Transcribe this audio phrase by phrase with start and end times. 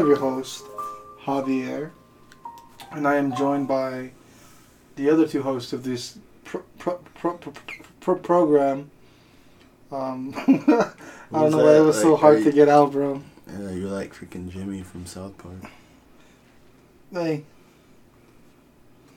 [0.00, 0.62] of your hosts,
[1.22, 1.90] Javier,
[2.92, 4.10] and I am joined by
[4.96, 7.52] the other two hosts of this pro- pro- pro- pro-
[8.00, 8.90] pro- program.
[9.92, 13.22] Um, I don't know why it was so hard are to get out, bro.
[13.46, 15.70] Yeah, you're like freaking Jimmy from South Park.
[17.12, 17.44] Hey,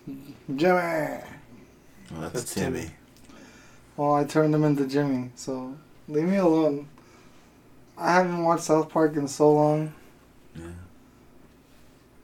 [0.08, 0.80] Jimmy.
[2.16, 2.80] Oh, that's, That's Timmy.
[2.81, 2.92] Timmy.
[3.95, 5.76] Well, I turned him into Jimmy, so
[6.08, 6.88] leave me alone.
[7.98, 9.94] I haven't watched South Park in so long.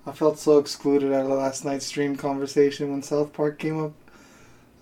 [0.10, 0.14] Yeah.
[0.14, 3.92] I felt so excluded out of last night's stream conversation when South Park came up.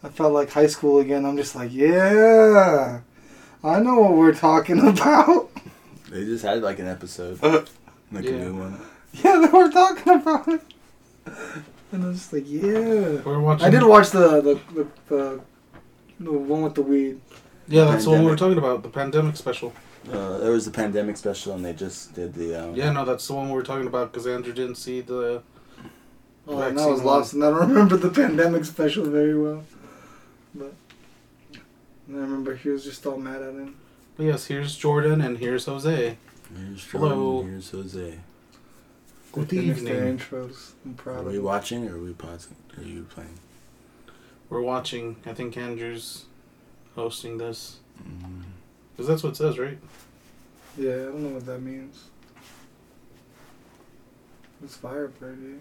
[0.03, 1.25] I felt like high school again.
[1.25, 3.01] I'm just like, yeah,
[3.63, 5.49] I know what we're talking about.
[6.09, 7.65] They just had like an episode, uh-huh.
[8.11, 8.79] like a new one.
[9.13, 10.61] yeah, they were talking about it.
[11.91, 13.21] And I was just like, yeah.
[13.21, 13.67] We're watching.
[13.67, 15.41] I did watch the the, the, the,
[16.19, 17.19] the one with the weed.
[17.67, 18.83] Yeah, that's the one we were talking about.
[18.83, 19.73] The pandemic special.
[20.11, 22.55] Uh, there was the pandemic special, and they just did the.
[22.69, 25.41] Um, Yeah, no, that's the one we were talking about because Andrew didn't see the.
[26.47, 27.05] Oh, and I was one.
[27.07, 29.63] lost, and I don't remember the pandemic special very well.
[30.55, 30.73] But
[31.53, 31.59] I
[32.13, 33.75] remember he was just all mad at him.
[34.15, 36.17] But yes, here's Jordan and here's Jose.
[36.55, 37.09] Here's Hello.
[37.41, 38.19] Jordan, Here's Jose.
[39.33, 40.17] Good They finished their evening.
[40.19, 40.71] intros.
[40.85, 42.55] I'm Are proud of we watching or are we pausing?
[42.77, 43.37] Are you playing?
[44.49, 45.17] We're watching.
[45.25, 46.25] I think Andrew's
[46.95, 48.43] hosting this Mm.
[48.97, 49.77] Because that's what it says, right?
[50.75, 52.05] Yeah, I don't know what that means.
[54.63, 55.59] It's fire party.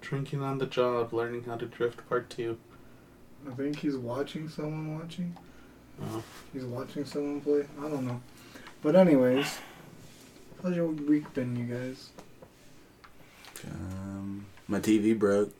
[0.00, 2.58] Drinking on the job, learning how to drift, part two.
[3.48, 5.36] I think he's watching someone watching.
[6.02, 6.22] Oh.
[6.52, 7.66] He's watching someone play.
[7.78, 8.20] I don't know.
[8.82, 9.58] But anyways,
[10.60, 12.10] how's your week been, you guys?
[13.64, 15.52] Um, my TV broke.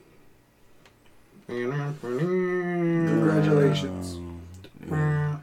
[3.09, 4.15] Congratulations.
[4.15, 4.41] Um,
[4.91, 5.37] yeah.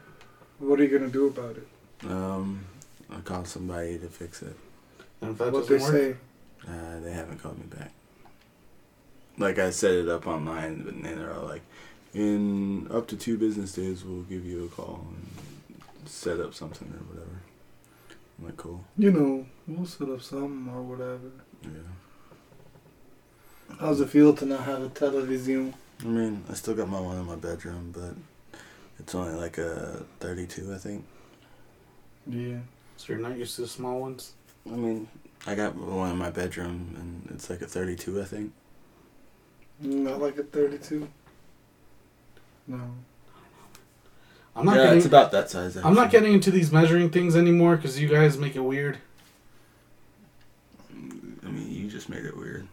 [0.59, 1.67] What are you gonna do about it?
[2.09, 2.65] Um,
[3.11, 4.55] I called somebody to fix it.
[5.21, 6.15] And if that what they work, say?
[6.67, 7.91] Uh, they haven't called me back.
[9.37, 11.61] Like I set it up online, but then they're all like,
[12.13, 15.27] "In up to two business days, we'll give you a call and
[16.09, 17.39] set up something or whatever."
[18.39, 21.31] I'm like, "Cool, You know, we'll set up something or whatever.
[21.63, 21.69] yeah."
[23.79, 25.73] How's it feel to not have a television?
[26.01, 28.59] I mean, I still got my one in my bedroom, but
[28.99, 31.05] it's only like a 32, I think.
[32.27, 32.59] Yeah.
[32.97, 34.33] so you're not used to the small ones.
[34.65, 35.07] I mean,
[35.45, 38.53] I got one in my bedroom, and it's like a 32, I think.
[39.81, 41.07] Not like a 32.
[42.67, 42.79] No.
[44.55, 44.97] I'm not yeah, getting.
[44.97, 45.77] it's about that size.
[45.77, 48.97] I'm not getting into these measuring things anymore because you guys make it weird.
[50.91, 52.67] I mean, you just made it weird.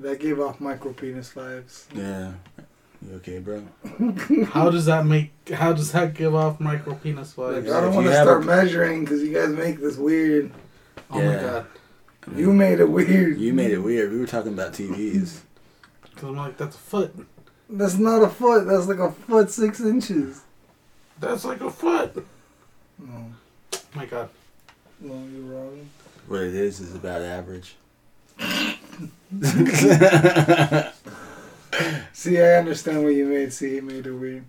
[0.00, 1.84] That gave off micro penis vibes.
[1.94, 2.32] Yeah.
[3.06, 3.62] You okay, bro?
[4.46, 5.32] How does that make?
[5.50, 7.66] How does that give off micro penis Like, vibes?
[7.66, 10.50] Yeah, I don't want to start a- measuring because you guys make this weird.
[11.10, 11.66] Oh my god!
[12.26, 13.38] I mean, You made it weird.
[13.38, 14.12] You made it weird.
[14.12, 15.40] We were talking about TVs.
[16.02, 17.14] Because I'm like, that's a foot.
[17.68, 18.66] That's not a foot.
[18.66, 20.42] That's like a foot six inches.
[21.18, 22.26] That's like a foot.
[22.98, 23.32] No,
[23.74, 24.28] Oh my god!
[25.00, 25.88] no, you're wrong.
[26.26, 27.76] what it is is about average.
[32.12, 33.52] See, I understand what you made.
[33.52, 34.44] See, he made it weird.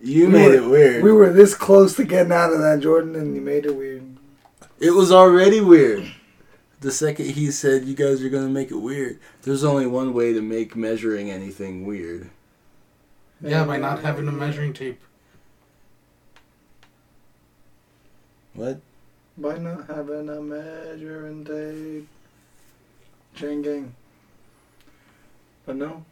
[0.00, 1.02] You We made were- it weird.
[1.04, 4.02] We were this close to getting out of that, Jordan, and you made it weird.
[4.80, 6.12] It was already weird.
[6.80, 10.32] The second he said you guys are gonna make it weird, there's only one way
[10.32, 12.30] to make measuring anything weird.
[13.40, 15.00] Yeah, by not having a measuring tape.
[18.54, 18.80] What?
[19.38, 22.08] By not having a measuring tape.
[23.42, 23.94] Chain gang.
[25.66, 26.04] But no.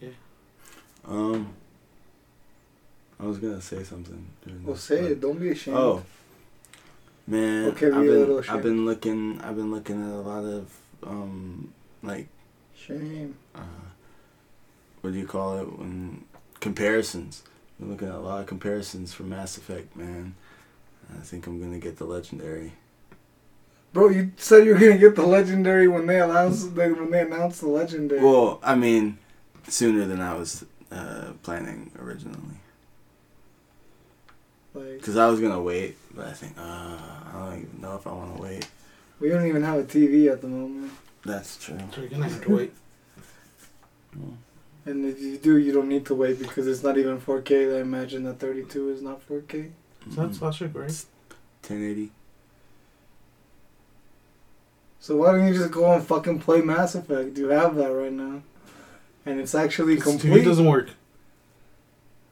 [0.00, 0.10] Yeah.
[1.06, 1.54] Um.
[3.18, 4.26] I was gonna say something.
[4.44, 5.20] during Well, this, say it.
[5.20, 5.78] Don't be ashamed.
[5.78, 6.02] Oh.
[7.26, 8.50] Man, Okay, I've be a little been.
[8.50, 10.70] I've been looking I've been looking at a lot of
[11.02, 11.72] um
[12.02, 12.28] like
[12.76, 13.34] Shame.
[13.54, 13.60] uh,
[15.00, 16.24] what do you call it when
[16.60, 17.42] comparisons.
[17.80, 20.34] Been looking at a lot of comparisons for Mass Effect, man.
[21.18, 22.72] I think I'm gonna get the legendary.
[23.96, 27.22] Bro, you said you were gonna get the legendary when they announced they, when they
[27.22, 28.20] announced the legendary.
[28.20, 29.16] Well, I mean,
[29.68, 32.60] sooner than I was uh, planning originally.
[34.74, 38.06] like Because I was gonna wait, but I think uh, I don't even know if
[38.06, 38.68] I want to wait.
[39.18, 40.92] we don't even have a TV at the moment,
[41.24, 41.78] That's true.
[41.94, 42.74] So you're gonna have to wait.
[44.84, 47.78] and if you do, you don't need to wait because it's not even 4K.
[47.78, 49.70] I imagine that 32 is not 4K.
[50.14, 51.04] So that's logic, right?
[51.64, 52.12] 1080.
[55.00, 57.34] So why don't you just go and fucking play Mass Effect?
[57.34, 58.42] Do you have that right now.
[59.24, 60.90] and it's actually His complete TV doesn't work.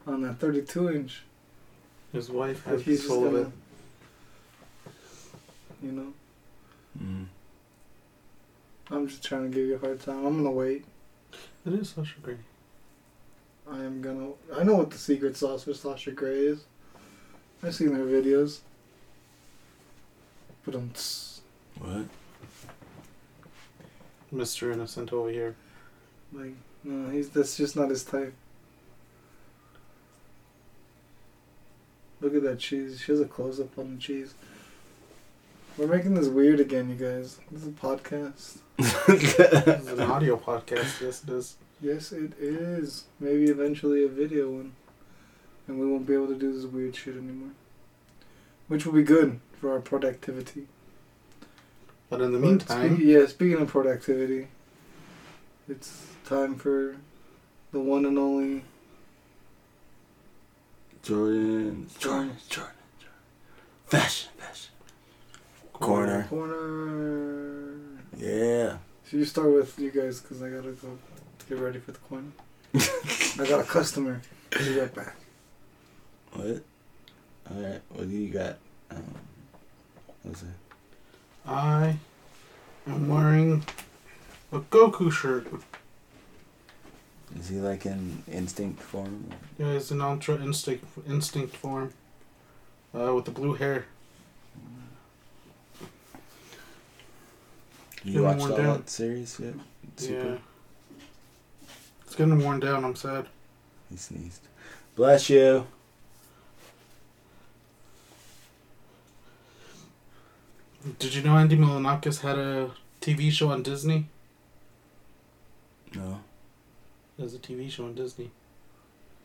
[0.07, 1.23] on that 32 inch.
[2.13, 3.47] His wife has he's just of gonna, it.
[5.83, 6.13] you know,
[7.01, 7.25] Mm.
[8.89, 10.25] I'm just trying to give you a hard time.
[10.25, 10.85] I'm gonna wait.
[11.65, 12.37] It is Sasha Grey.
[13.69, 14.29] I am gonna.
[14.55, 16.63] I know what the secret sauce for Sasha Grey is.
[17.61, 18.59] I've seen her videos.
[20.65, 20.91] But I'm.
[21.79, 22.05] What?
[24.35, 24.71] Mr.
[24.71, 25.55] Innocent over here.
[26.33, 26.53] Like,
[26.83, 28.33] no, he's that's just not his type.
[32.21, 33.01] Look at that cheese.
[33.01, 34.33] She has a close up on the cheese.
[35.77, 37.37] We're making this weird again, you guys.
[37.51, 38.57] This is a podcast.
[39.07, 41.01] This is an audio podcast.
[41.01, 41.57] Yes, it is.
[41.81, 43.05] Yes, it is.
[43.19, 44.73] Maybe eventually a video one.
[45.67, 47.51] And we won't be able to do this weird shit anymore.
[48.67, 50.67] Which will be good for our productivity.
[52.09, 54.47] But in the But meantime, spe- yeah, speaking of productivity,
[55.67, 56.95] it's time for
[57.71, 58.63] the one and only
[61.03, 61.87] Jordan.
[61.97, 61.97] Jordan.
[61.99, 62.37] Jordan.
[62.49, 62.73] Jordan.
[63.87, 64.29] Fashion.
[64.37, 64.71] Fashion.
[65.73, 66.23] Corner.
[66.29, 67.73] corner.
[68.17, 68.77] Yeah.
[69.09, 70.97] So you start with you guys because I gotta go
[71.49, 72.27] get ready for the corner.
[72.75, 74.21] I got a customer.
[74.57, 75.15] Be right back.
[76.33, 76.63] What?
[77.51, 77.81] Alright.
[77.89, 78.57] What do you got?
[78.91, 79.03] Um,
[80.23, 80.47] what's it?
[81.47, 81.97] I
[82.87, 83.63] am wearing
[84.51, 85.47] a Goku shirt.
[87.39, 89.29] Is he like in instinct form?
[89.57, 91.93] Yeah, he's an Ultra Instinct instinct form.
[92.97, 93.85] Uh, with the blue hair.
[98.03, 98.77] You watched all down.
[98.77, 99.55] that series yet?
[99.97, 100.37] Yeah.
[102.05, 102.85] It's getting worn down.
[102.85, 103.25] I'm sad.
[103.89, 104.47] He sneezed.
[104.95, 105.67] Bless you.
[110.99, 112.69] Did you know Andy Milonakis had a
[113.01, 114.05] TV show on Disney?
[115.95, 116.19] No.
[117.17, 118.29] There's a TV show on Disney.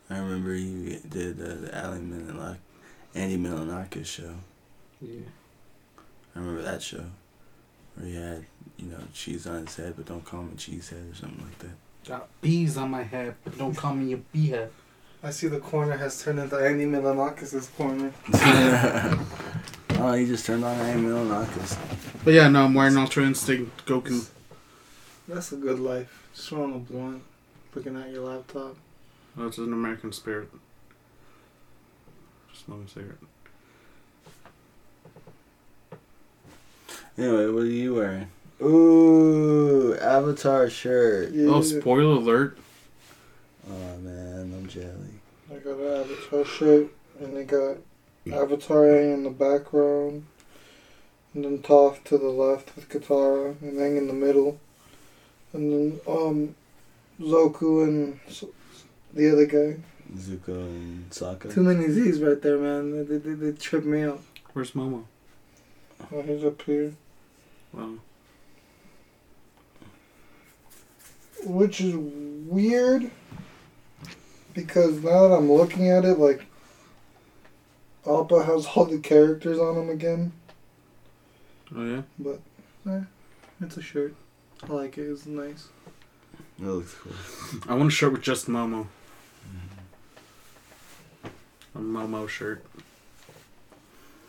[0.09, 2.57] I remember he did uh, the Ali Milonakis,
[3.13, 4.33] Andy Milonakis show.
[4.99, 5.21] Yeah.
[6.35, 7.03] I remember that show.
[7.95, 8.45] Where he had,
[8.77, 11.59] you know, cheese on his head, but don't call him a cheesehead or something like
[11.59, 12.07] that.
[12.07, 14.69] Got bees on my head, but don't call me a beehead.
[15.21, 18.11] I see the corner has turned into Andy Milonakis' corner.
[20.01, 21.77] oh, he just turned on Andy Milonakis.
[22.23, 24.27] But yeah, no, I'm wearing Ultra Instinct Goku.
[25.27, 26.27] That's a good life.
[26.35, 27.23] Just rolling a blunt,
[27.73, 28.75] looking at your laptop.
[29.35, 30.49] That's it's an American spirit.
[32.51, 33.17] Just smoking a cigarette.
[37.17, 38.27] Anyway, what are you wearing?
[38.61, 41.29] Ooh, Avatar shirt.
[41.31, 42.57] Oh, yeah, Oh, spoiler alert.
[43.69, 45.19] Oh man, I'm jelly.
[45.51, 46.87] I got an Avatar shirt,
[47.19, 47.77] and they got
[48.29, 50.25] Avatar A in the background,
[51.33, 54.59] and then Toph to the left with Katara, and Aang in the middle,
[55.53, 56.55] and then um,
[57.19, 58.19] Zoku and
[59.13, 59.81] the other guy.
[60.15, 61.53] Zuko and Sokka.
[61.53, 63.07] Too many Z's right there, man.
[63.07, 64.21] They, they, they trip me out.
[64.53, 65.05] Where's Momo?
[66.11, 66.93] Oh, he's up here.
[67.71, 67.95] Wow.
[71.43, 73.09] Which is weird
[74.53, 76.45] because now that I'm looking at it, like
[78.07, 80.31] Appa has all the characters on him again,
[81.75, 82.01] oh yeah.
[82.17, 82.39] but
[82.89, 83.01] eh,
[83.61, 84.15] it's a shirt.
[84.63, 85.09] I like it.
[85.09, 85.67] It's nice.
[86.59, 87.13] That looks cool.
[87.69, 88.87] I want a shirt with just Momo.
[91.73, 92.65] A Momo shirt.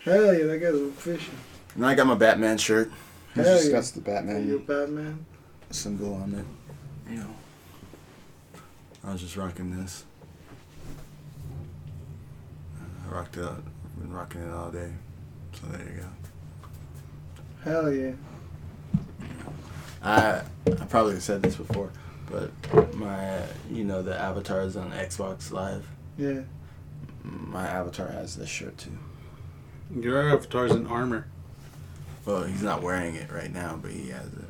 [0.04, 1.34] Hell yeah, that guy's fishing.
[1.74, 2.90] And I got my Batman shirt.
[3.34, 3.72] It Hell just yeah.
[3.72, 5.26] got the Are you Batman Batman?
[5.70, 7.10] symbol on it.
[7.10, 7.34] You know.
[9.04, 10.04] I was just rocking this.
[13.01, 13.44] I rocked it.
[13.44, 14.90] I've been rocking it all day.
[15.52, 16.08] So there you go.
[17.64, 18.12] Hell yeah.
[20.02, 21.92] I I probably said this before,
[22.30, 22.50] but
[22.94, 25.86] my uh, you know the avatars on Xbox Live.
[26.18, 26.40] Yeah.
[27.22, 28.98] My avatar has this shirt too.
[29.94, 31.26] Your avatar's in armor.
[32.24, 34.44] Well, he's not wearing it right now, but he has it.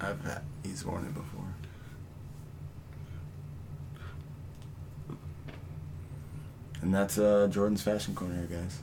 [0.00, 1.37] I've had, he's worn it before.
[6.82, 8.78] And that's uh, Jordan's fashion corner, guys.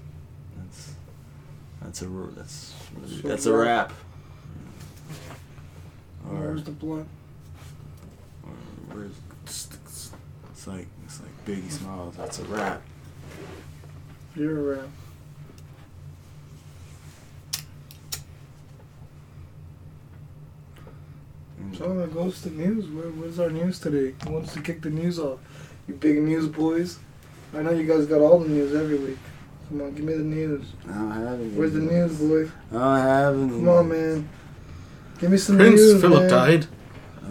[0.58, 0.94] That's
[1.82, 2.74] that's a that's
[3.22, 3.94] So that's a wrap.
[6.30, 7.08] Or, Where's the blunt?
[8.88, 9.12] where's
[9.44, 10.12] it's, it's,
[10.52, 12.16] it's like it's like Biggie Smalls.
[12.16, 12.82] That's a wrap.
[14.36, 14.90] You're a rap.
[21.62, 21.78] Mm.
[21.78, 22.90] So that goes to news.
[22.90, 24.16] Where, where's our news today?
[24.24, 25.40] Who wants to kick the news off?
[25.88, 27.00] You big news boys.
[27.56, 29.18] I know you guys got all the news every week.
[29.70, 30.66] Come on, give me the news.
[30.86, 31.50] I don't have any.
[31.50, 32.52] Where's the news, boy?
[32.72, 33.50] I don't have any.
[33.50, 34.30] Come on, man.
[35.20, 35.68] Give me some news.
[35.70, 36.30] Prince news, Philip man.
[36.30, 36.68] died.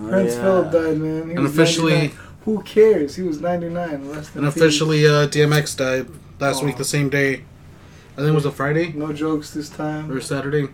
[0.01, 0.43] Oh, Prince yeah.
[0.43, 1.29] Philip died, man.
[1.29, 2.19] He And was officially, 99.
[2.47, 3.17] Who cares?
[3.17, 4.09] He was 99.
[4.11, 6.07] Rest in and officially, uh, DMX died
[6.41, 6.67] last Aw.
[6.67, 7.45] week, the same day.
[8.15, 10.11] I think it was a Friday No jokes this time.
[10.11, 10.69] or Saturday.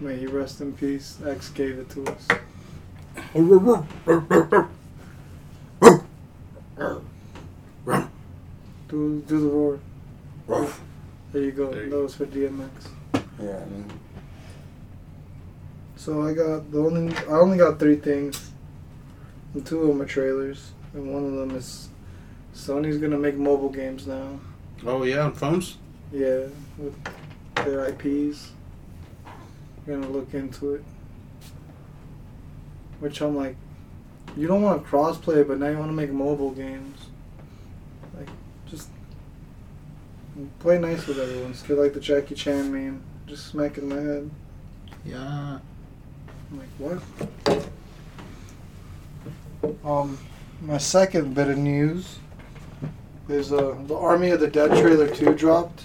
[0.00, 1.18] May he rest in peace.
[1.24, 2.26] X gave it to us.
[8.94, 9.80] Do do the roar.
[11.32, 11.68] There you go.
[11.72, 12.70] There you that was for DMX.
[13.42, 13.90] Yeah, I mean,
[15.96, 18.52] So I got the only I only got three things.
[19.52, 21.88] And two of them are trailers, and one of them is
[22.54, 24.38] Sony's gonna make mobile games now.
[24.86, 25.76] Oh yeah, on phones.
[26.12, 26.44] Yeah,
[26.78, 26.94] with
[27.56, 28.52] their IPs.
[29.84, 30.84] We're gonna look into it.
[33.00, 33.56] Which I'm like,
[34.36, 37.06] you don't want to crossplay, but now you want to make mobile games.
[38.16, 38.28] Like,
[38.66, 38.88] just
[40.58, 41.54] play nice with everyone.
[41.54, 44.30] Feel like the Jackie Chan meme, just smacking my head.
[45.04, 45.58] Yeah.
[46.50, 47.02] I'm like, what?
[49.84, 50.18] Um,
[50.60, 52.18] my second bit of news
[53.28, 55.84] is uh, the Army of the Dead trailer 2 dropped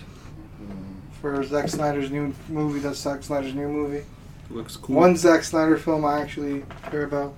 [1.22, 2.79] for Zack Snyder's new movie.
[2.79, 4.06] That's Zack Snyder's new movie.
[4.50, 4.96] Looks cool.
[4.96, 7.34] One Zack Snyder film I actually care about.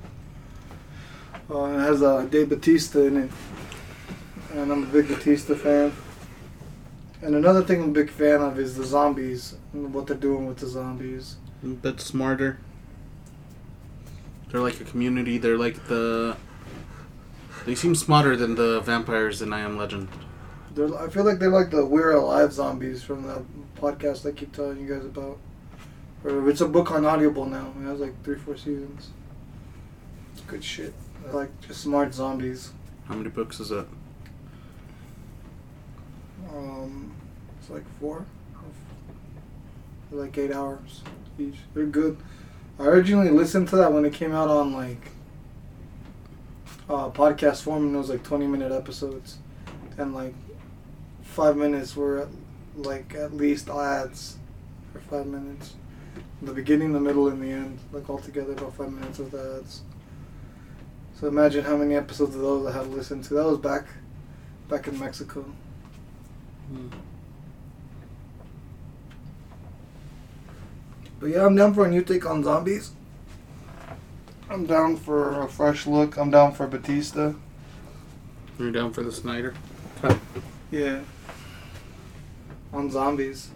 [1.50, 3.32] Uh, it has uh, Dave Batista in it.
[4.54, 5.94] And I'm a big Batista fan.
[7.22, 10.48] And another thing I'm a big fan of is the zombies and what they're doing
[10.48, 11.36] with the zombies.
[11.64, 12.58] a bit smarter.
[14.50, 15.38] They're like a community.
[15.38, 16.36] They're like the.
[17.66, 20.10] They seem smarter than the vampires in I Am Legend.
[20.74, 23.44] They're, I feel like they're like the We're Alive zombies from the
[23.80, 25.38] podcast I keep telling you guys about.
[26.24, 27.72] Or it's a book on Audible now.
[27.80, 29.12] It has like three, four seasons.
[30.34, 30.94] It's good shit.
[31.24, 32.72] They're like just smart zombies.
[33.06, 33.86] How many books is that?
[36.50, 37.14] Um,
[37.60, 38.26] it's like four.
[40.12, 41.02] Like eight hours
[41.40, 41.56] each.
[41.74, 42.18] They're good.
[42.78, 45.12] I originally listened to that when it came out on like
[46.90, 49.38] uh, podcast form, and it was like twenty minute episodes,
[49.98, 50.34] and like
[51.22, 52.28] five minutes were
[52.76, 54.38] like at least ads
[54.92, 55.76] for five minutes.
[56.42, 59.82] The beginning, the middle, and the end, like all together about five minutes with ads.
[61.14, 63.34] So imagine how many episodes of those I had to listen to.
[63.36, 63.86] That was back,
[64.68, 65.46] back in Mexico.
[71.20, 72.92] But yeah, I'm down for a new take on zombies.
[74.50, 76.18] I'm down for a fresh look.
[76.18, 77.34] I'm down for Batista.
[78.60, 79.54] You're down for the Snyder?
[80.72, 81.02] Yeah.
[82.74, 83.52] On zombies.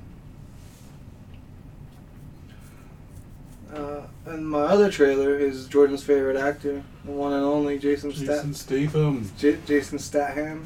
[3.73, 8.53] Uh, and my other trailer is Jordan's favorite actor, the one and only Jason Statham.
[8.53, 9.29] Statham.
[9.37, 10.65] J- Jason Statham.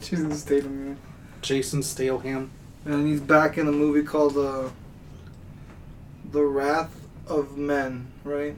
[0.00, 0.88] Jason Statham.
[0.90, 1.13] yeah.
[1.44, 2.50] Jason Staleham.
[2.86, 4.70] And he's back in a movie called uh,
[6.32, 8.56] The Wrath of Men, right?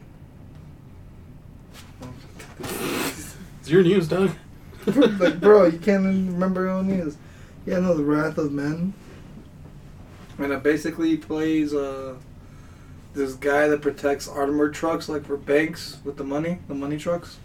[2.61, 4.31] It's your news, Doug.
[4.87, 7.16] like, bro, you can't even remember your own news.
[7.66, 8.95] Yeah, no, The Wrath of Men.
[10.38, 12.14] And it basically plays uh,
[13.14, 17.38] this guy that protects armored trucks, like for banks with the money, the money trucks.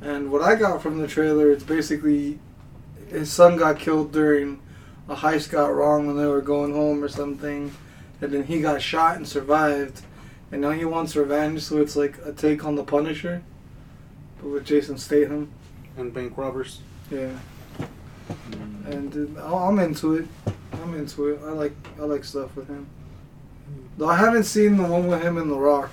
[0.00, 2.38] And what I got from the trailer, it's basically
[3.14, 4.60] his son got killed during
[5.08, 7.74] a heist got wrong when they were going home or something,
[8.20, 10.02] and then he got shot and survived,
[10.50, 11.62] and now he wants revenge.
[11.62, 13.42] So it's like a take on the Punisher,
[14.38, 15.50] but with Jason Statham.
[15.96, 16.80] And bank robbers.
[17.08, 17.30] Yeah,
[18.86, 20.26] and uh, I'm into it.
[20.72, 21.40] I'm into it.
[21.44, 22.88] I like I like stuff with him.
[23.96, 25.90] Though I haven't seen the one with him and The Rock.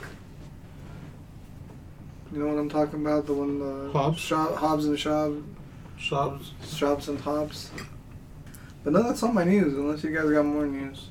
[2.33, 3.27] You know what I'm talking about?
[3.27, 4.19] The one uh, Hobbs?
[4.19, 5.43] Sho- Hobbs and Shob,
[6.01, 6.51] Shops.
[6.67, 7.70] Shops and Hobbs.
[8.84, 9.74] But no, that's all my news.
[9.75, 11.10] Unless you guys got more news.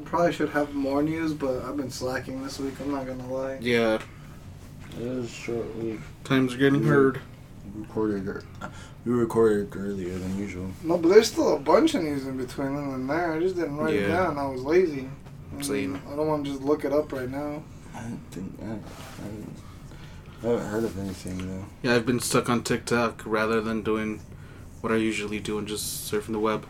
[0.00, 2.74] I probably should have more news, but I've been slacking this week.
[2.80, 3.58] I'm not gonna lie.
[3.60, 3.98] Yeah,
[4.96, 6.00] It is a short week.
[6.24, 6.88] times are getting Yeah.
[6.92, 7.20] hard.
[7.74, 8.44] We recorded it.
[9.04, 10.70] We recorded earlier than usual.
[10.84, 13.32] No, but there's still a bunch of news in between them and there.
[13.32, 14.38] I just didn't write it down.
[14.38, 15.08] I was lazy.
[15.52, 16.00] And Same.
[16.10, 17.62] I don't want to just look it up right now.
[17.94, 18.54] I didn't think.
[18.60, 18.68] I, I,
[19.24, 19.56] haven't,
[20.42, 21.64] I haven't heard of anything though.
[21.82, 24.20] Yeah, I've been stuck on TikTok rather than doing
[24.80, 26.66] what I usually do and just surfing the web.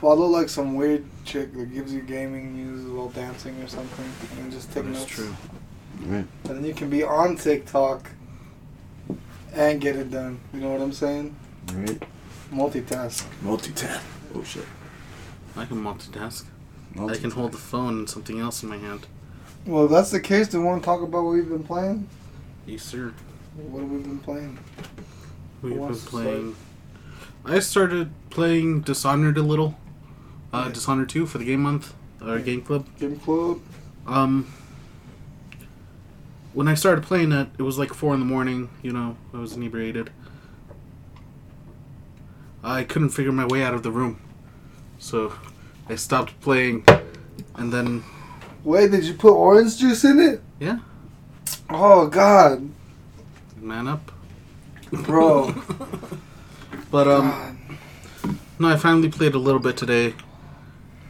[0.00, 4.50] Follow like some weird chick that gives you gaming news while dancing or something, and
[4.50, 5.10] just take That's notes.
[5.10, 5.36] true.
[6.06, 6.24] Right.
[6.44, 8.08] And then you can be on TikTok
[9.52, 10.40] and get it done.
[10.54, 11.34] You know what I'm saying?
[11.74, 12.02] Right.
[12.50, 13.24] Multitask.
[13.44, 14.00] Multitask.
[14.34, 14.64] Oh shit.
[15.56, 16.44] I can multitask.
[16.98, 19.06] I can hold the phone and something else in my hand.
[19.66, 22.08] Well, if that's the case, do you want to talk about what we've been playing?
[22.66, 23.12] Yes, sir.
[23.56, 24.58] What have we been playing?
[25.62, 26.24] We've been wants to start?
[26.24, 26.56] playing.
[27.44, 29.76] I started playing Dishonored a little.
[30.52, 30.72] Uh, Yeah.
[30.72, 31.94] Dishonored 2 for the game month.
[32.22, 32.86] our game club.
[32.98, 33.60] Game Club.
[34.06, 34.46] Um,
[36.52, 38.68] when I started playing it, it was like four in the morning.
[38.82, 40.10] You know, I was inebriated.
[42.62, 44.20] I couldn't figure my way out of the room,
[44.98, 45.32] so
[45.88, 46.84] I stopped playing,
[47.54, 48.02] and then
[48.64, 50.42] Wait, did you put orange juice in it?
[50.58, 50.78] Yeah.
[51.68, 52.68] Oh God,
[53.60, 54.12] man up.
[54.90, 55.54] bro.
[56.90, 58.36] But um, God.
[58.58, 60.12] no, I finally played a little bit today,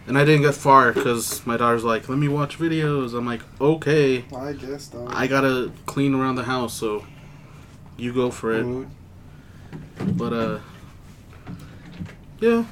[0.07, 3.41] and I didn't get far because my daughter's like, "Let me watch videos." I'm like,
[3.59, 5.07] "Okay." I guess though.
[5.09, 7.07] I gotta clean around the house, so
[7.97, 8.87] you go for it.
[10.19, 10.59] But uh,
[12.41, 12.65] yeah,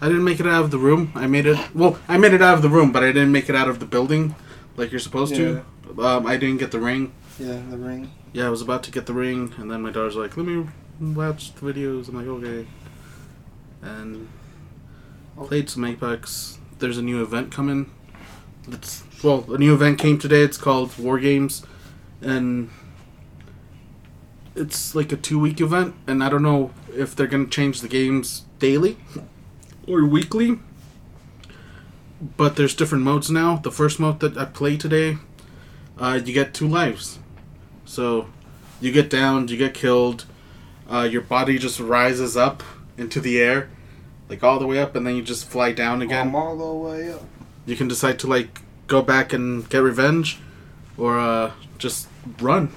[0.00, 1.12] I didn't make it out of the room.
[1.14, 1.58] I made it.
[1.74, 3.80] Well, I made it out of the room, but I didn't make it out of
[3.80, 4.34] the building
[4.76, 5.64] like you're supposed to.
[5.98, 7.12] Um, I didn't get the ring.
[7.38, 8.10] Yeah, the ring.
[8.32, 10.68] Yeah, I was about to get the ring, and then my daughter's like, "Let me
[11.00, 12.66] watch the videos." I'm like, "Okay,"
[13.82, 14.28] and
[15.36, 16.58] played some Apex.
[16.78, 17.90] There's a new event coming.
[18.68, 20.42] It's well, a new event came today.
[20.42, 21.64] It's called War Games,
[22.20, 22.70] and
[24.54, 25.94] it's like a two week event.
[26.06, 28.96] And I don't know if they're gonna change the games daily
[29.88, 30.58] or weekly.
[32.36, 33.56] But there's different modes now.
[33.56, 35.18] The first mode that I play today,
[35.98, 37.18] uh, you get two lives.
[37.84, 38.28] So
[38.80, 40.24] you get downed, you get killed,
[40.90, 42.62] uh, your body just rises up
[42.96, 43.70] into the air,
[44.28, 46.28] like all the way up, and then you just fly down again.
[46.28, 47.22] I'm all the way up.
[47.66, 50.38] You can decide to like go back and get revenge,
[50.96, 52.08] or uh, just
[52.40, 52.72] run.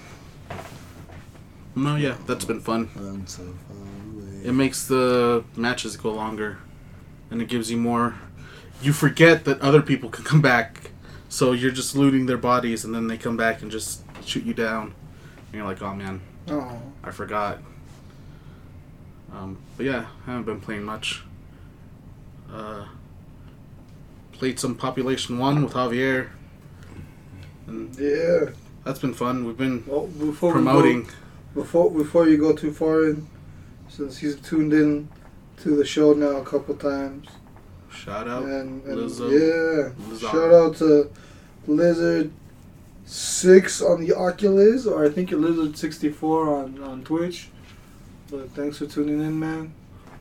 [1.75, 2.89] No, yeah, that's been fun.
[3.25, 3.77] So far
[4.13, 4.41] away.
[4.43, 6.57] It makes the matches go longer,
[7.31, 8.15] and it gives you more.
[8.83, 10.91] You forget that other people can come back,
[11.29, 14.53] so you're just looting their bodies, and then they come back and just shoot you
[14.53, 14.93] down.
[15.47, 17.59] And you're like, oh man, Oh, I forgot.
[19.33, 21.23] Um, but yeah, I haven't been playing much.
[22.51, 22.85] Uh,
[24.33, 26.29] played some Population One with Javier,
[27.67, 28.49] and yeah.
[28.83, 29.45] that's been fun.
[29.45, 30.09] We've been Well,
[30.51, 31.01] promoting.
[31.01, 31.11] we go,
[31.55, 33.27] before before you go too far in,
[33.87, 35.07] since he's tuned in
[35.61, 37.27] to the show now a couple times,
[37.93, 40.19] Shout out, and, and yeah, Lizzo.
[40.19, 41.11] shout out to
[41.67, 42.31] Lizard
[43.05, 47.49] Six on the Oculus, or I think Lizard sixty four on on Twitch.
[48.29, 49.73] But thanks for tuning in, man.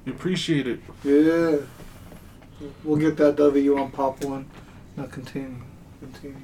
[0.05, 0.81] We appreciate it.
[1.05, 1.59] Yeah,
[2.83, 4.47] we'll get that W on Pop One.
[4.97, 5.63] Now continue,
[6.01, 6.37] continue.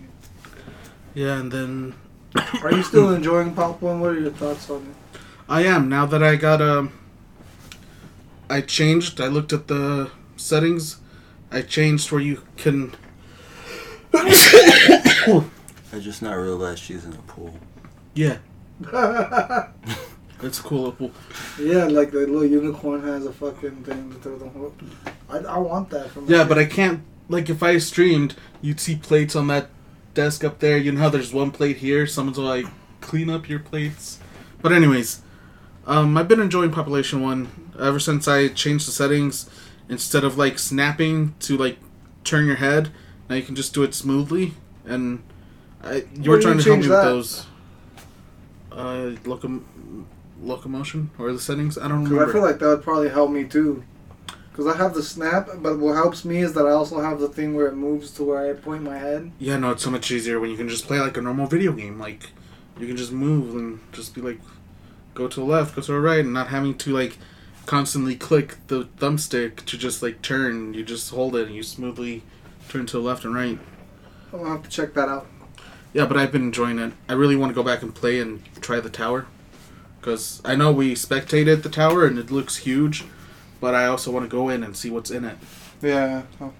[1.14, 1.94] Yeah, and then
[2.62, 4.00] Are you still enjoying Pop One?
[4.00, 5.20] What are your thoughts on it?
[5.48, 6.92] I am now that I got um.
[8.48, 9.20] I changed.
[9.20, 10.98] I looked at the settings.
[11.50, 12.94] I changed where you can.
[14.14, 15.44] I
[15.98, 17.54] just not realized she's in a pool.
[18.14, 18.38] Yeah,
[20.42, 20.96] it's cool.
[20.98, 21.10] Well,
[21.60, 24.74] Yeah, like the little unicorn has a fucking thing to throw the hook.
[25.28, 27.02] I, I want that from Yeah, but I can't.
[27.28, 29.68] Like, if I streamed, you'd see plates on that
[30.14, 30.78] desk up there.
[30.78, 32.06] You know how there's one plate here?
[32.06, 32.66] Someone's like,
[33.00, 34.18] clean up your plates.
[34.62, 35.22] But, anyways,
[35.86, 39.48] um, I've been enjoying Population 1 ever since I changed the settings.
[39.88, 41.78] Instead of, like, snapping to, like,
[42.24, 42.90] turn your head,
[43.28, 44.54] now you can just do it smoothly.
[44.84, 45.22] And
[45.82, 47.46] I, you were trying you to help me change with those.
[48.72, 49.62] Uh, locom-
[50.42, 51.10] locomotion?
[51.18, 51.78] Or the settings?
[51.78, 52.28] I don't remember.
[52.28, 53.84] I feel like that would probably help me too.
[54.50, 57.28] Because I have the snap, but what helps me is that I also have the
[57.28, 59.30] thing where it moves to where I point my head.
[59.38, 61.72] Yeah, no, it's so much easier when you can just play like a normal video
[61.72, 61.98] game.
[61.98, 62.30] Like,
[62.78, 64.40] you can just move and just be like,
[65.16, 67.18] go to the left, go to the right, and not having to like
[67.66, 70.74] constantly click the thumbstick to just like turn.
[70.74, 72.22] You just hold it and you smoothly
[72.68, 73.58] turn to the left and right.
[74.30, 75.26] Gonna have to check that out.
[75.92, 76.92] Yeah, but I've been enjoying it.
[77.08, 79.26] I really want to go back and play and try the tower.
[80.00, 83.04] Because I know we spectated the tower and it looks huge,
[83.60, 85.36] but I also want to go in and see what's in it.
[85.82, 86.22] Yeah.
[86.40, 86.52] Oh,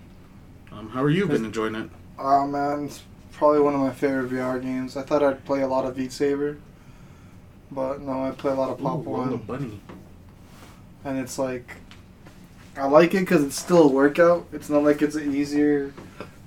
[0.72, 1.90] Um, how are you been enjoying it?
[2.18, 4.96] oh, man, it's probably one of my favorite VR games.
[4.96, 6.58] I thought I'd play a lot of Beat Saber,
[7.70, 9.22] but no, I play a lot of Pop Ooh, One.
[9.24, 9.80] little bunny.
[11.04, 11.76] and it's like
[12.76, 14.46] I like it because it's still a workout.
[14.52, 15.94] It's not like it's an easier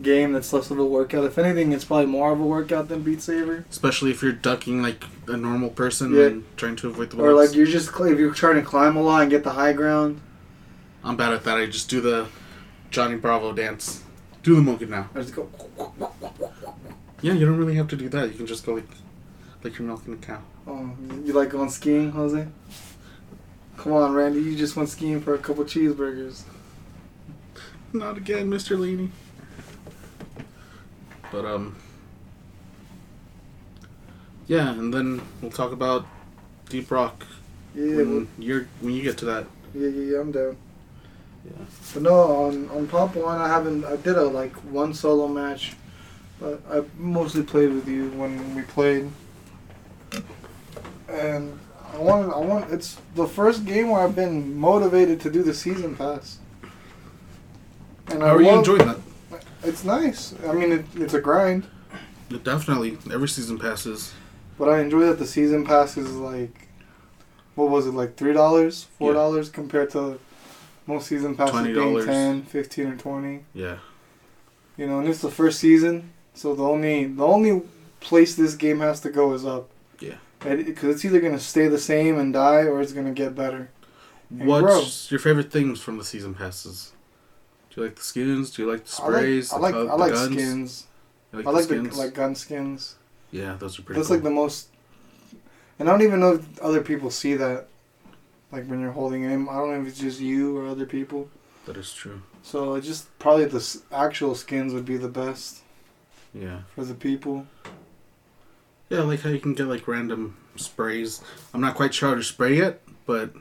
[0.01, 1.23] game that's less of a workout.
[1.25, 3.65] If anything, it's probably more of a workout than Beat Saber.
[3.69, 6.25] Especially if you're ducking like a normal person Yeah.
[6.27, 9.01] and trying to avoid the Or like you're just if you're trying to climb a
[9.01, 10.21] lot and get the high ground.
[11.03, 11.57] I'm bad at that.
[11.57, 12.27] I just do the
[12.91, 14.03] Johnny Bravo dance.
[14.43, 15.09] Do the monkey now.
[15.15, 15.49] I just go.
[17.21, 18.29] Yeah, you don't really have to do that.
[18.31, 18.87] You can just go like,
[19.63, 20.41] like you're milking a cow.
[20.67, 20.89] Oh,
[21.25, 22.47] you like going skiing, Jose?
[23.77, 24.41] Come on, Randy.
[24.41, 26.43] You just went skiing for a couple cheeseburgers.
[27.93, 28.77] Not again, Mr.
[28.77, 29.09] Leany.
[31.31, 31.75] But um,
[34.47, 36.05] yeah, and then we'll talk about
[36.69, 37.25] Deep Rock
[37.75, 39.45] Yeah, when well, you're when you get to that.
[39.73, 40.19] yeah, yeah, yeah.
[40.19, 40.57] I'm down.
[41.45, 41.65] Yeah.
[41.93, 42.13] But no,
[42.45, 43.85] on on Pop One, I haven't.
[43.85, 45.73] I did a like one solo match,
[46.39, 49.09] but I mostly played with you when we played.
[51.19, 51.59] And
[51.93, 52.33] I want.
[52.33, 52.71] I want.
[52.71, 56.39] It's the first game where I've been motivated to do the season pass.
[58.07, 58.97] And How are you enjoying that?
[59.63, 60.33] It's nice.
[60.47, 61.67] I mean, it, it's a grind,
[62.29, 62.97] Yeah, definitely.
[63.11, 64.13] Every season passes.
[64.57, 66.67] but I enjoy that the season pass is like,
[67.55, 70.19] what was it like three dollars, four dollars compared to
[70.87, 72.05] most season passes being $20.
[72.05, 73.43] 10, 15 or twenty.
[73.53, 73.77] Yeah.
[74.77, 77.61] You know, and it's the first season, so the only the only
[77.99, 79.69] place this game has to go is up.
[80.39, 83.69] Because it's either gonna stay the same and die, or it's gonna get better.
[84.29, 86.93] What's your favorite things from the season passes?
[87.69, 88.51] Do you like the skins?
[88.51, 89.51] Do you like the sprays?
[89.51, 90.33] I like I like, I like guns?
[90.33, 90.87] skins.
[91.33, 91.95] You like I the like skins?
[91.95, 92.95] the like gun skins.
[93.31, 94.17] yeah, those are pretty That's cool.
[94.17, 94.69] like the most.
[95.77, 97.67] And I don't even know if other people see that.
[98.51, 101.29] Like when you're holding aim, I don't know if it's just you or other people.
[101.65, 102.21] that is true.
[102.41, 105.59] So just probably the actual skins would be the best
[106.33, 106.61] Yeah.
[106.73, 107.45] for the people.
[108.89, 111.21] Yeah, I like how you can get like random sprays.
[111.53, 113.33] I'm not quite sure how to spray yet, but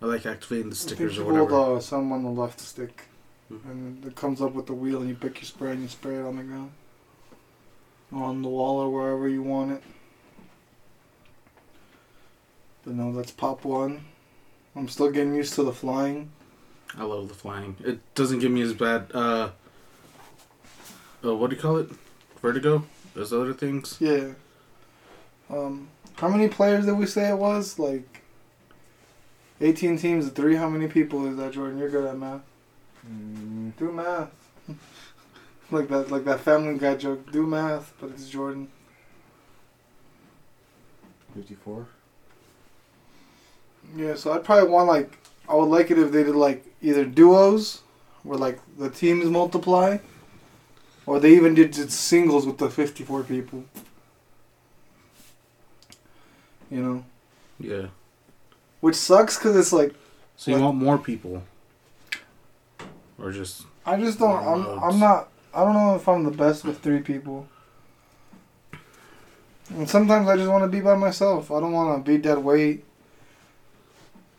[0.00, 1.50] I like activating the stickers or whatever.
[1.50, 3.04] hold uh, some on the left stick,
[3.50, 3.64] Mhm.
[3.70, 6.16] and it comes up with the wheel, and you pick your spray and you spray
[6.16, 6.72] it on the ground,
[8.10, 9.82] on the wall or wherever you want it.
[12.84, 14.06] But no, that's pop one.
[14.74, 16.32] I'm still getting used to the flying.
[16.96, 17.76] I love the flying.
[17.84, 19.10] It doesn't give me as bad.
[19.14, 19.50] Uh,
[21.24, 21.90] uh what do you call it?
[22.40, 22.84] Vertigo.
[23.14, 23.98] There's other things.
[24.00, 24.32] Yeah.
[25.52, 27.78] Um, how many players did we say it was?
[27.78, 28.22] Like,
[29.60, 30.56] 18 teams of three.
[30.56, 31.78] How many people is that, Jordan?
[31.78, 32.40] You're good at math.
[33.08, 34.30] Mm, Do math.
[35.70, 37.30] like that, like that Family Guy joke.
[37.30, 38.68] Do math, but it's Jordan.
[41.34, 41.86] 54.
[43.96, 47.04] Yeah, so I'd probably want like I would like it if they did like either
[47.04, 47.82] duos,
[48.22, 49.98] where like the teams multiply,
[51.06, 53.64] or they even did just singles with the 54 people.
[56.72, 57.04] You know,
[57.60, 57.86] Yeah.
[58.80, 59.94] which sucks because it's like.
[60.36, 60.64] So you What?
[60.68, 61.42] want more people,
[63.18, 64.38] or just I just don't.
[64.38, 64.62] I'm.
[64.62, 64.82] Modes.
[64.82, 65.28] I'm not.
[65.54, 67.46] I don't know if I'm the best with three people.
[69.68, 71.50] And sometimes I just want to be by myself.
[71.50, 72.84] I don't want to be dead weight.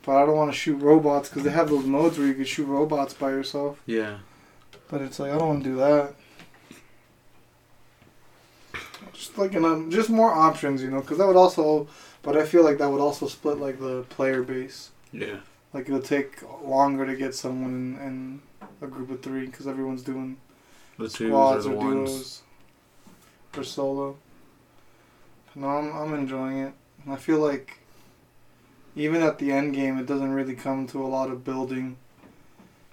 [0.04, 2.44] But I don't want to shoot robots because they have those modes where you can
[2.44, 3.80] shoot robots by yourself.
[3.86, 4.18] yeah.
[4.90, 6.14] But it's like I don't want to do that.
[9.12, 11.86] Just like and um, just more options, you know, because that would also.
[12.24, 14.90] But I feel like that would also split like the player base.
[15.12, 15.40] Yeah.
[15.72, 18.42] Like it'll take longer to get someone in, in
[18.80, 20.38] a group of three because everyone's doing
[20.98, 22.10] The squads or ones.
[22.10, 22.42] duos
[23.56, 24.16] or solo.
[25.46, 26.72] But no, I'm I'm enjoying it.
[27.04, 27.78] And I feel like
[28.96, 31.96] even at the end game, it doesn't really come to a lot of building.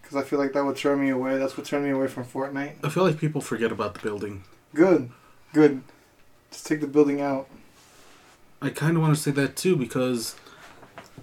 [0.02, 1.38] Because I feel like that would turn me away.
[1.38, 2.74] That's what turned me away from Fortnite.
[2.84, 4.44] I feel like people forget about the building.
[4.74, 5.12] Good,
[5.54, 5.84] good.
[6.52, 7.48] Just take the building out.
[8.62, 10.36] I kind of want to say that too because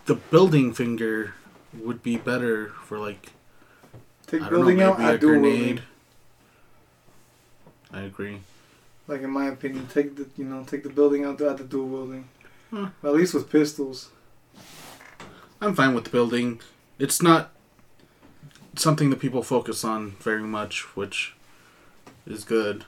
[0.07, 1.35] the building finger
[1.79, 3.33] would be better for like
[4.27, 5.01] Take I building know, out.
[5.01, 5.53] I do grenade.
[5.53, 5.83] building.
[7.92, 8.40] I agree.
[9.07, 11.40] Like in my opinion, take the you know take the building out.
[11.40, 12.29] Add the dual building.
[12.70, 12.87] Hmm.
[13.03, 14.11] At least with pistols.
[15.61, 16.61] I'm fine with the building.
[16.98, 17.51] It's not
[18.77, 21.35] something that people focus on very much, which
[22.27, 22.85] is good.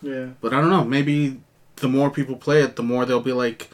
[0.00, 0.28] Yeah.
[0.40, 0.84] But I don't know.
[0.84, 1.40] Maybe
[1.76, 3.68] the more people play it, the more they'll be like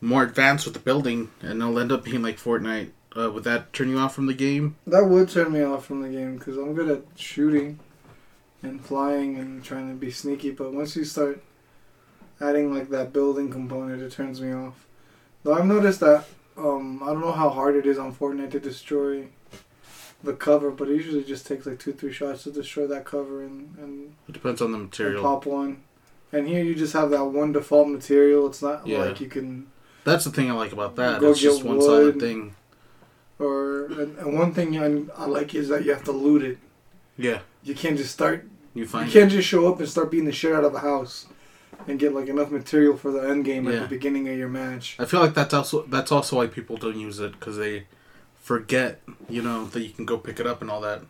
[0.00, 2.90] more advanced with the building, and it'll end up being like Fortnite.
[3.16, 4.76] Uh, would that turn you off from the game?
[4.86, 7.78] That would turn me off from the game because I'm good at shooting
[8.62, 10.50] and flying and trying to be sneaky.
[10.50, 11.42] But once you start
[12.40, 14.86] adding like that building component, it turns me off.
[15.42, 18.60] Though I've noticed that um, I don't know how hard it is on Fortnite to
[18.60, 19.28] destroy
[20.22, 23.42] the cover, but it usually just takes like two, three shots to destroy that cover
[23.42, 25.22] and, and, It depends on the material.
[25.22, 25.82] pop one.
[26.32, 28.46] And here you just have that one default material.
[28.48, 28.98] It's not Yeah.
[29.04, 29.68] like you can
[30.08, 31.20] That's the thing I like about that.
[31.20, 32.54] Go it's just one sided thing.
[33.38, 36.58] or and, and one thing I, I like is that you have to loot it.
[37.16, 40.26] Yeah, You can't just start you find you can't just show up and start beating
[40.26, 41.26] the shit out of a house
[41.86, 44.96] and get like enough material for the end game at the beginning of your match.
[44.98, 47.86] I feel like that's also that's also why people don't use it because they
[48.40, 51.02] forget, you know, that you can go pick it up and all that.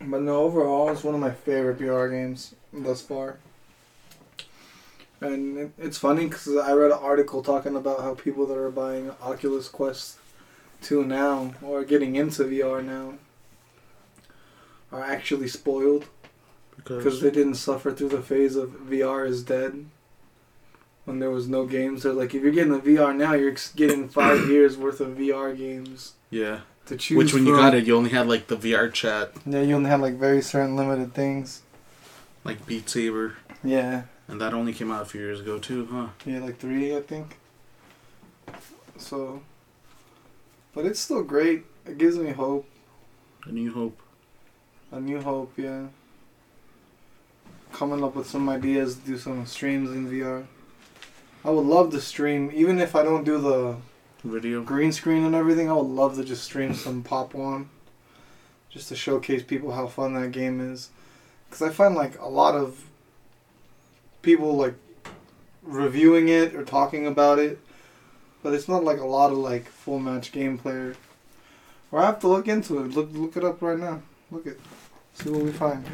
[0.00, 3.38] But no, overall, it's one of my favorite VR games thus far.
[5.20, 9.10] And it's funny because I read an article talking about how people that are buying
[9.22, 10.16] Oculus Quest
[10.82, 13.14] 2 now or getting into VR now
[14.90, 16.06] are actually spoiled
[16.76, 19.86] because Because they didn't suffer through the phase of VR is dead
[21.04, 22.02] when there was no games.
[22.02, 25.56] They're like, if you're getting a VR now, you're getting five years worth of VR
[25.56, 27.18] games yeah, to choose.
[27.18, 29.90] Which when you got it, you only had like the VR chat, yeah, you only
[29.90, 31.62] had like very certain limited things.
[32.44, 36.08] like Beat Saber, Yeah, and that only came out a few years ago too, huh?
[36.24, 37.38] yeah, like three, I think.
[38.96, 39.42] So,
[40.72, 41.64] but it's still great.
[41.84, 42.66] It gives me hope.
[43.44, 43.98] A New Hope.
[44.92, 45.86] A new hope, yeah.
[47.72, 50.44] Coming up with some ideas do some streams in VR.
[51.44, 53.76] I would love to stream, even if I don't do the
[54.22, 54.62] Video.
[54.62, 55.70] green screen and everything.
[55.70, 57.70] I would love to just stream some Pop One,
[58.68, 60.90] just to showcase people how fun that game is.
[61.48, 62.84] Because I find like a lot of
[64.22, 64.74] people like
[65.62, 67.58] reviewing it or talking about it,
[68.42, 70.94] but it's not like a lot of like full match gameplay.
[71.92, 72.94] Or I have to look into it.
[72.94, 74.02] Look look it up right now.
[74.30, 74.60] Look it.
[75.14, 75.84] See what we find.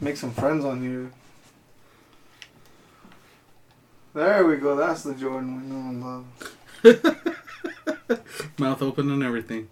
[0.00, 1.10] Make some friends on here.
[4.14, 4.76] There we go.
[4.76, 6.24] That's the Jordan we know and love.
[8.58, 9.68] Mouth open and everything.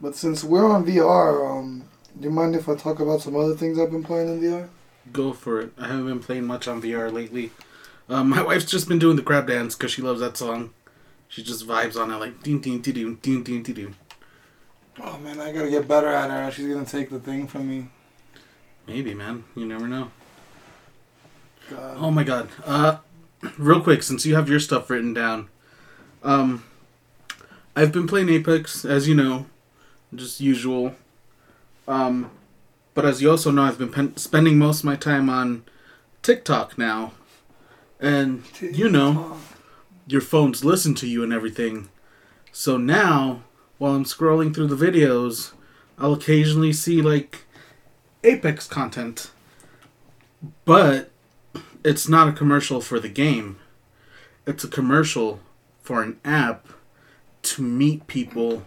[0.00, 1.84] But since we're on VR, um,
[2.18, 4.68] do you mind if I talk about some other things I've been playing in VR?
[5.12, 5.72] Go for it.
[5.78, 7.50] I haven't been playing much on VR lately.
[8.08, 10.70] Um, my wife's just been doing the crab dance because she loves that song.
[11.28, 13.94] She just vibes on it like ding ding ding ding ding ding ding.
[15.02, 16.50] Oh man, I gotta get better at her.
[16.50, 17.88] She's gonna take the thing from me.
[18.86, 19.44] Maybe, man.
[19.54, 20.10] You never know.
[21.68, 21.96] God.
[22.00, 22.48] Oh my god.
[22.64, 22.98] Uh,
[23.58, 25.48] real quick, since you have your stuff written down,
[26.22, 26.64] um,
[27.74, 29.46] I've been playing Apex as you know,
[30.14, 30.94] just usual.
[31.86, 32.30] Um,
[32.94, 35.64] but as you also know, I've been pen- spending most of my time on
[36.22, 37.12] TikTok now,
[38.00, 39.38] and you know,
[40.06, 41.88] your phones listen to you and everything.
[42.52, 43.42] So now,
[43.78, 45.52] while I'm scrolling through the videos,
[45.98, 47.44] I'll occasionally see like
[48.24, 49.30] Apex content.
[50.64, 51.10] But
[51.84, 53.58] it's not a commercial for the game.
[54.46, 55.40] It's a commercial
[55.82, 56.68] for an app
[57.42, 58.64] to meet people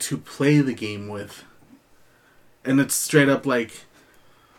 [0.00, 1.44] to play the game with.
[2.64, 3.84] And it's straight up like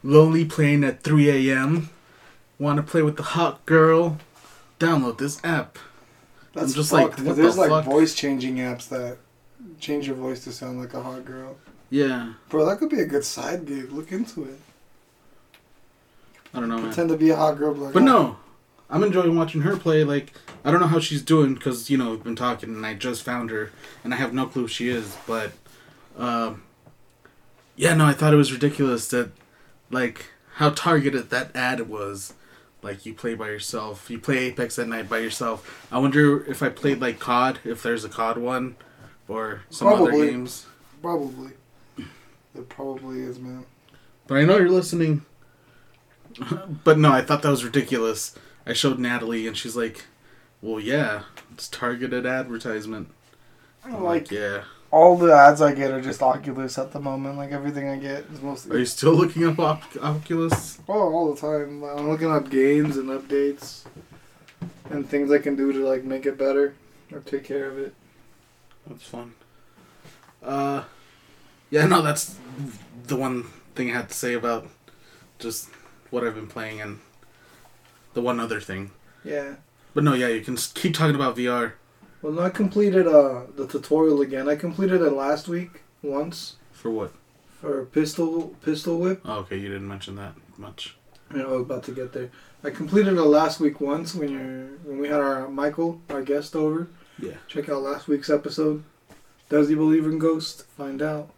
[0.03, 1.89] lonely playing at 3 a.m.
[2.59, 4.17] Want to play with the hot girl?
[4.79, 5.77] Download this app.
[6.53, 7.85] That's I'm just fucked, like, there's the like fuck?
[7.85, 9.17] voice changing apps that
[9.79, 11.57] change your voice to sound like a hot girl.
[11.89, 13.91] Yeah, Bro, that could be a good side gig.
[13.91, 14.59] Look into it.
[16.53, 16.87] I don't know, man.
[16.87, 17.73] Pretend to be a hot girl.
[17.73, 18.37] Like, But oh, no,
[18.89, 20.03] I'm enjoying watching her play.
[20.03, 20.33] Like,
[20.63, 23.23] I don't know how she's doing because you know we've been talking and I just
[23.23, 23.71] found her
[24.03, 25.17] and I have no clue who she is.
[25.27, 25.51] But,
[26.17, 26.63] um,
[27.81, 29.31] yeah, no, I thought it was ridiculous that,
[29.89, 32.33] like, how targeted that ad was.
[32.83, 34.07] Like, you play by yourself.
[34.07, 35.87] You play Apex at night by yourself.
[35.91, 38.75] I wonder if I played like COD, if there's a COD one,
[39.27, 40.27] or some other Probably.
[40.29, 40.67] games.
[41.01, 41.51] Probably.
[41.97, 43.65] It probably is, man.
[44.27, 45.25] But I know you're listening.
[46.83, 48.35] but no, I thought that was ridiculous.
[48.67, 50.05] I showed Natalie, and she's like,
[50.61, 53.09] "Well, yeah, it's targeted advertisement."
[53.83, 54.65] I'm Like, yeah.
[54.91, 57.37] All the ads I get are just Oculus at the moment.
[57.37, 58.75] Like, everything I get is mostly.
[58.75, 60.79] Are you still looking up Op- Oculus?
[60.87, 61.83] Oh, all the time.
[61.83, 63.85] I'm looking up games and updates
[64.89, 66.75] and things I can do to like make it better
[67.11, 67.93] or take care of it.
[68.87, 69.33] That's fun.
[70.43, 70.83] Uh,
[71.69, 72.35] yeah, no, that's
[73.07, 74.67] the one thing I had to say about
[75.39, 75.69] just
[76.09, 76.99] what I've been playing and
[78.13, 78.91] the one other thing.
[79.23, 79.55] Yeah.
[79.93, 81.73] But no, yeah, you can keep talking about VR
[82.21, 84.47] Well, no, I completed uh the tutorial again.
[84.47, 87.13] I completed it last week once for what?
[87.61, 89.21] for pistol pistol whip.
[89.23, 90.95] Oh, okay, you didn't mention that much.
[91.31, 92.29] You know, I was about to get there.
[92.63, 96.55] I completed it last week once when you're when we had our Michael, our guest
[96.55, 96.87] over.
[97.19, 97.37] Yeah.
[97.47, 98.83] Check out last week's episode.
[99.47, 100.63] Does he believe in ghosts?
[100.63, 101.29] Find out.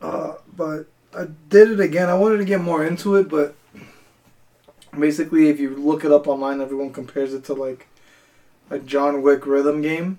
[0.00, 2.08] Uh, but I did it again.
[2.08, 3.54] I wanted to get more into it, but
[4.96, 7.87] basically, if you look it up online, everyone compares it to like
[8.70, 10.18] a John Wick rhythm game,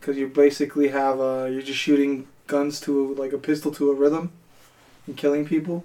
[0.00, 3.94] because you basically have uh, you're just shooting guns to like a pistol to a
[3.94, 4.32] rhythm
[5.06, 5.84] and killing people,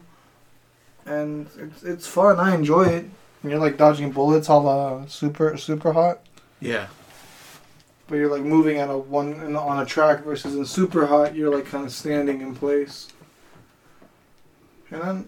[1.05, 2.39] and it's it's fun.
[2.39, 3.05] I enjoy it.
[3.43, 6.17] And you're like dodging bullets, all uh, super Superhot
[6.59, 6.87] Yeah.
[8.07, 11.55] but you're like moving at a one in, on a track versus in Superhot you're
[11.55, 13.09] like kind of standing in place
[14.89, 15.27] and I'm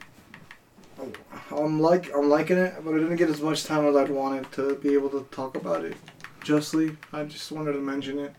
[1.51, 4.51] I'm like I'm liking it but I didn't get as much time as I'd wanted
[4.53, 5.95] to be able to talk about it
[6.41, 8.33] justly I just wanted to mention it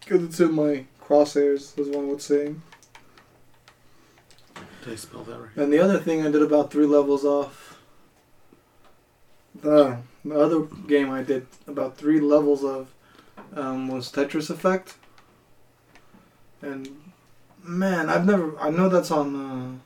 [0.00, 2.54] because it's in my crosshairs as one would say
[4.84, 5.56] Did I spell that right?
[5.56, 7.78] and the other thing I did about three levels off
[9.54, 12.92] the the other game I did about three levels of
[13.54, 14.96] um, was Tetris Effect.
[16.62, 17.12] And
[17.62, 19.80] man, I've never I know that's on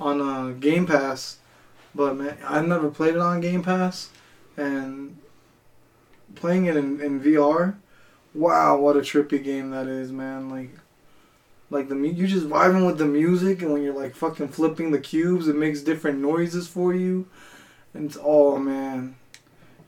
[0.00, 1.38] uh, on uh, Game Pass,
[1.94, 4.10] but man, I've never played it on Game Pass.
[4.56, 5.16] and
[6.34, 7.76] playing it in, in VR.
[8.34, 10.50] Wow, what a trippy game that is, man!
[10.50, 10.70] Like,
[11.70, 14.90] like the mu- you just vibing with the music, and when you're like fucking flipping
[14.90, 17.26] the cubes, it makes different noises for you,
[17.94, 19.14] and it's oh man,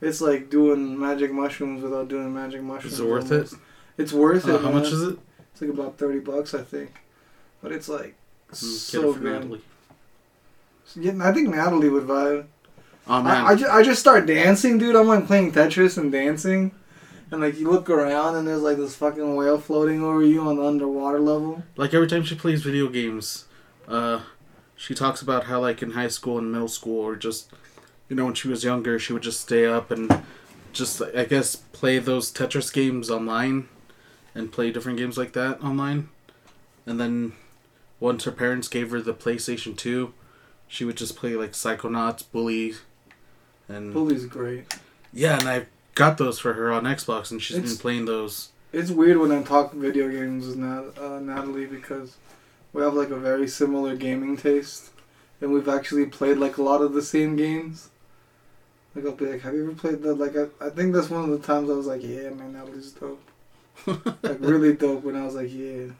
[0.00, 2.94] it's like doing magic mushrooms without doing magic mushrooms.
[2.94, 3.52] Is it worth almost.
[3.54, 3.58] it?
[3.98, 4.60] It's worth Uh, it.
[4.62, 5.18] how much is it?
[5.52, 6.92] It's like about thirty bucks, I think,
[7.62, 8.14] but it's like
[8.52, 9.22] so it good.
[9.24, 9.60] Natalie.
[10.94, 12.46] Yeah, I think Natalie would vibe.
[13.08, 14.96] Oh man, I, I, just, I just start dancing, dude.
[14.96, 16.72] I'm like playing Tetris and dancing.
[17.30, 20.56] And like you look around and there's like this fucking whale floating over you on
[20.56, 21.62] the underwater level.
[21.76, 23.46] like every time she plays video games,
[23.88, 24.22] uh,
[24.76, 27.50] she talks about how like in high school and middle school or just
[28.08, 30.22] you know when she was younger, she would just stay up and
[30.72, 33.68] just I guess play those Tetris games online
[34.34, 36.08] and play different games like that online.
[36.84, 37.32] And then
[37.98, 40.12] once her parents gave her the PlayStation 2,
[40.68, 42.74] she would just play like Psychonauts, Bully,
[43.68, 44.74] and Bully's great.
[45.12, 48.50] yeah, and I got those for her on Xbox, and she's It's- been playing those.
[48.72, 52.16] It's weird when I talk video games with Nat, uh, Natalie because
[52.72, 54.90] we have like a very similar gaming taste,
[55.40, 57.88] and we've actually played like a lot of the same games.
[58.94, 61.24] Like I'll be like, "Have you ever played that?" Like I, I think that's one
[61.24, 63.22] of the times I was like, "Yeah, man, Natalie's dope."
[64.22, 65.92] like really dope when I was like, "Yeah."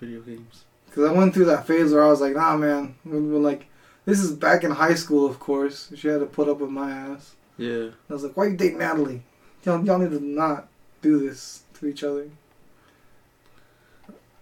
[0.00, 0.64] video games.
[0.86, 2.94] Because I went through that phase where I was like, nah, man.
[3.04, 3.66] When, when, like,
[4.06, 5.92] this is back in high school, of course.
[5.94, 7.34] She had to put up with my ass.
[7.58, 7.88] Yeah.
[8.08, 9.22] I was like, why you date Natalie?
[9.64, 10.68] Y'all, y'all need to not
[11.02, 12.28] do this to each other.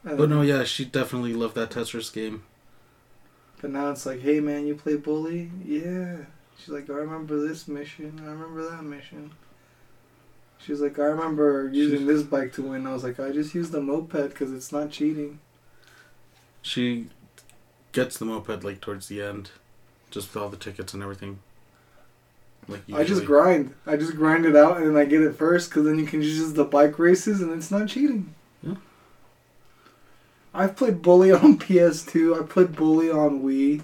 [0.04, 2.44] And- But no, yeah, she definitely loved that Tetris game.
[3.60, 5.50] But now it's like, hey, man, you play bully?
[5.64, 6.16] Yeah.
[6.58, 8.20] She's like, I remember this mission.
[8.22, 9.32] I remember that mission.
[10.58, 12.86] She's like, I remember using this bike to win.
[12.86, 15.40] I was like, I just used the moped because it's not cheating.
[16.62, 17.08] She
[17.94, 19.50] gets the moped like towards the end,
[20.10, 21.38] just with all the tickets and everything.
[22.68, 23.74] Like I just grind.
[23.86, 26.22] I just grind it out and then I get it first because then you can
[26.22, 28.34] just use the bike races and it's not cheating.
[28.62, 28.74] Yeah.
[30.52, 32.40] I've played Bully on PS2.
[32.42, 33.82] I played Bully on Wii,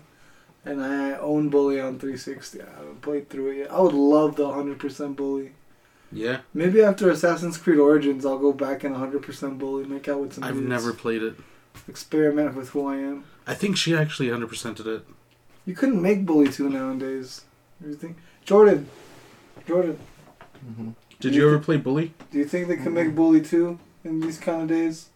[0.64, 2.62] and I own Bully on 360.
[2.62, 3.72] I haven't played through it yet.
[3.72, 5.52] I would love the 100% Bully.
[6.12, 10.32] Yeah, Maybe after Assassin's Creed Origins, I'll go back and 100% Bully, make out with
[10.32, 10.42] some.
[10.42, 10.66] I've dudes.
[10.68, 11.34] never played it.
[11.86, 13.24] experiment with who I am.
[13.46, 15.06] I think she actually 100%ed it.
[15.66, 17.42] You couldn't make Bully 2 nowadays.
[17.84, 18.88] You think Jordan?
[19.66, 19.98] Jordan,
[20.66, 20.90] Mm-hmm.
[21.20, 22.12] Did You you ever thi- play Bully?
[22.30, 23.06] do you think they can Mm-mm.
[23.06, 25.08] make Bully 2 in these kind of days?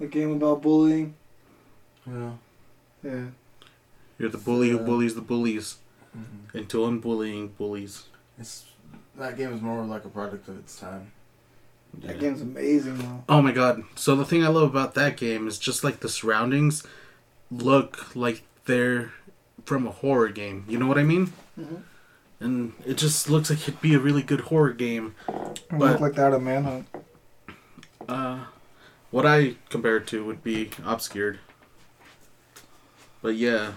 [0.00, 1.14] A game about bullying?
[2.06, 2.30] Yeah.
[3.02, 3.24] Yeah.
[4.18, 5.76] You're the bully who bullies the bullies
[6.16, 6.58] Mm-hmm.
[6.58, 8.04] into unbullying bullies.
[8.38, 8.66] It's
[9.16, 11.10] that game is more like a product of its time.
[12.02, 13.24] That game's amazing though.
[13.28, 13.82] Oh my god.
[13.94, 16.82] So the thing I love about that game is just like the surroundings
[17.52, 19.12] look like they're
[19.64, 20.64] from a horror game.
[20.68, 21.32] You know what I mean?
[22.40, 25.14] And it just looks like it'd be a really good horror game.
[25.70, 26.86] Look like that of Manhunt.
[28.08, 28.46] Uh,
[29.10, 31.36] what I compare it to would be Obscure.
[33.20, 33.74] But yeah,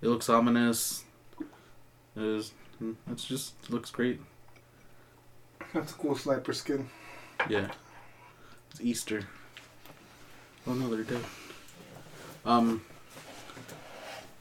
[0.00, 1.04] it looks ominous.
[2.16, 2.52] It is.
[3.10, 4.20] It's just looks great.
[5.74, 6.88] That's a cool sniper skin.
[7.48, 7.68] Yeah,
[8.70, 9.22] it's Easter.
[10.66, 11.24] Oh no, they're dead.
[12.44, 12.82] Um.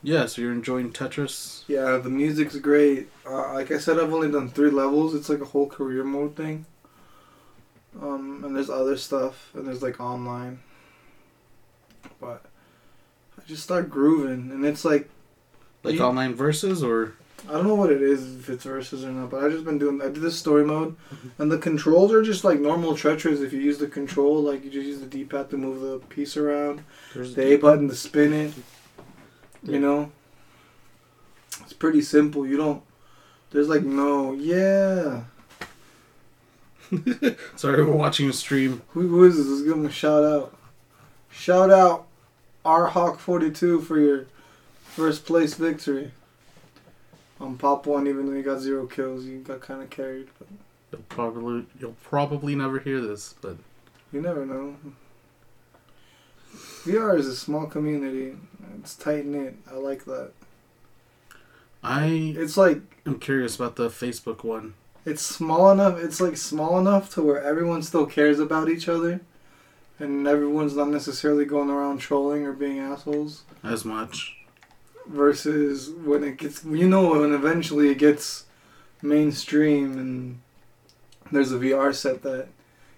[0.02, 1.64] Yeah, so you're enjoying Tetris.
[1.68, 3.10] Yeah, the music's great.
[3.26, 5.14] Uh, like I said, I've only done three levels.
[5.14, 6.66] It's like a whole career mode thing.
[8.02, 10.60] Um, and there's other stuff, and there's like online.
[12.22, 12.44] But
[13.38, 15.10] I just start grooving, and it's like
[15.84, 17.14] Like You- online versus or
[17.48, 19.78] I don't know what it is, if it's versus or not, but I've just been
[19.80, 20.02] doing.
[20.02, 20.96] I did this story mode,
[21.38, 23.42] and the controls are just like normal Tetris.
[23.44, 26.36] If you use the control, like you just use the D-pad to move the piece
[26.38, 26.84] around,
[27.14, 28.54] there's the A button to spin it.
[29.64, 29.74] Yeah.
[29.74, 30.12] You know,
[31.62, 32.46] it's pretty simple.
[32.48, 32.84] You don't.
[33.52, 35.24] There's like no, yeah.
[37.56, 38.82] Sorry, we're watching a stream.
[38.90, 39.48] Who, who is this?
[39.48, 40.56] Let's give him a shout out.
[41.32, 42.08] Shout out,
[42.66, 44.26] R Hawk 42 for your
[44.84, 46.12] first place victory.
[47.40, 50.28] On Pop One, even though you got zero kills, you got kind of carried.
[50.38, 50.48] But
[50.92, 53.58] You'll probably you'll probably never hear this, but
[54.12, 54.76] you never know.
[56.84, 58.36] VR is a small community.
[58.80, 59.56] It's tight knit.
[59.70, 60.32] I like that.
[61.84, 64.74] I It's like I'm curious about the Facebook one.
[65.06, 65.98] it's small enough.
[66.00, 69.22] It's like small enough to where everyone still cares about each other,
[69.98, 73.44] and everyone's not necessarily going around trolling or being assholes.
[73.64, 74.36] as much.
[75.08, 78.46] versus when it gets you know when eventually it gets
[79.02, 80.40] mainstream and
[81.32, 82.48] there's a VR set that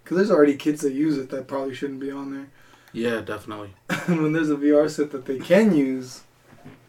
[0.03, 2.49] because there's already kids that use it that probably shouldn't be on there
[2.93, 3.73] Yeah, definitely.
[4.07, 6.23] and when there's a VR set that they can use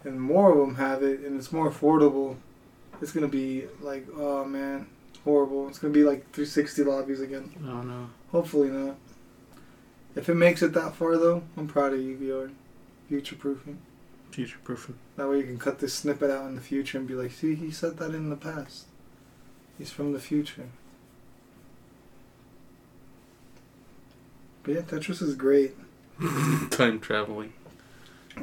[0.05, 2.37] and more of them have it and it's more affordable
[3.01, 4.87] it's gonna be like oh man
[5.25, 5.69] horrible.
[5.69, 7.53] It's gonna be like 360 lobbies again.
[7.65, 8.11] Oh no.
[8.31, 8.97] Hopefully not.
[10.15, 12.51] If it makes it that far though, I'm proud of you, VR.
[13.09, 13.79] Future proofing.
[14.31, 14.97] Future proofing.
[15.17, 17.55] That way you can cut this snippet out in the future and be like, see,
[17.55, 18.87] he said that in the past.
[19.79, 20.69] He's from the future.
[24.63, 25.75] But yeah, Tetris is great.
[26.71, 27.53] Time traveling.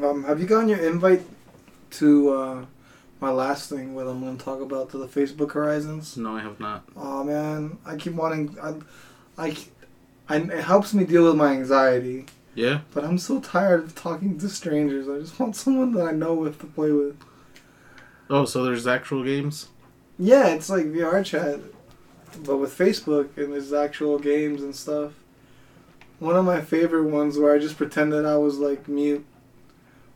[0.01, 1.21] Um, have you gotten your invite
[1.91, 2.65] to uh,
[3.19, 6.15] my last thing, what I'm going to talk about, to the Facebook Horizons?
[6.17, 6.83] No, I have not.
[6.95, 8.55] Oh man, I keep wanting.
[8.61, 8.75] I,
[9.37, 9.57] I,
[10.27, 12.81] I, it helps me deal with my anxiety, Yeah.
[12.93, 15.09] but I'm so tired of talking to strangers.
[15.09, 17.17] I just want someone that I know with to play with.
[18.29, 19.69] Oh, so there's actual games.
[20.19, 21.59] Yeah, it's like VR chat,
[22.43, 25.13] but with Facebook and there's actual games and stuff.
[26.19, 29.25] One of my favorite ones where I just pretended I was like mute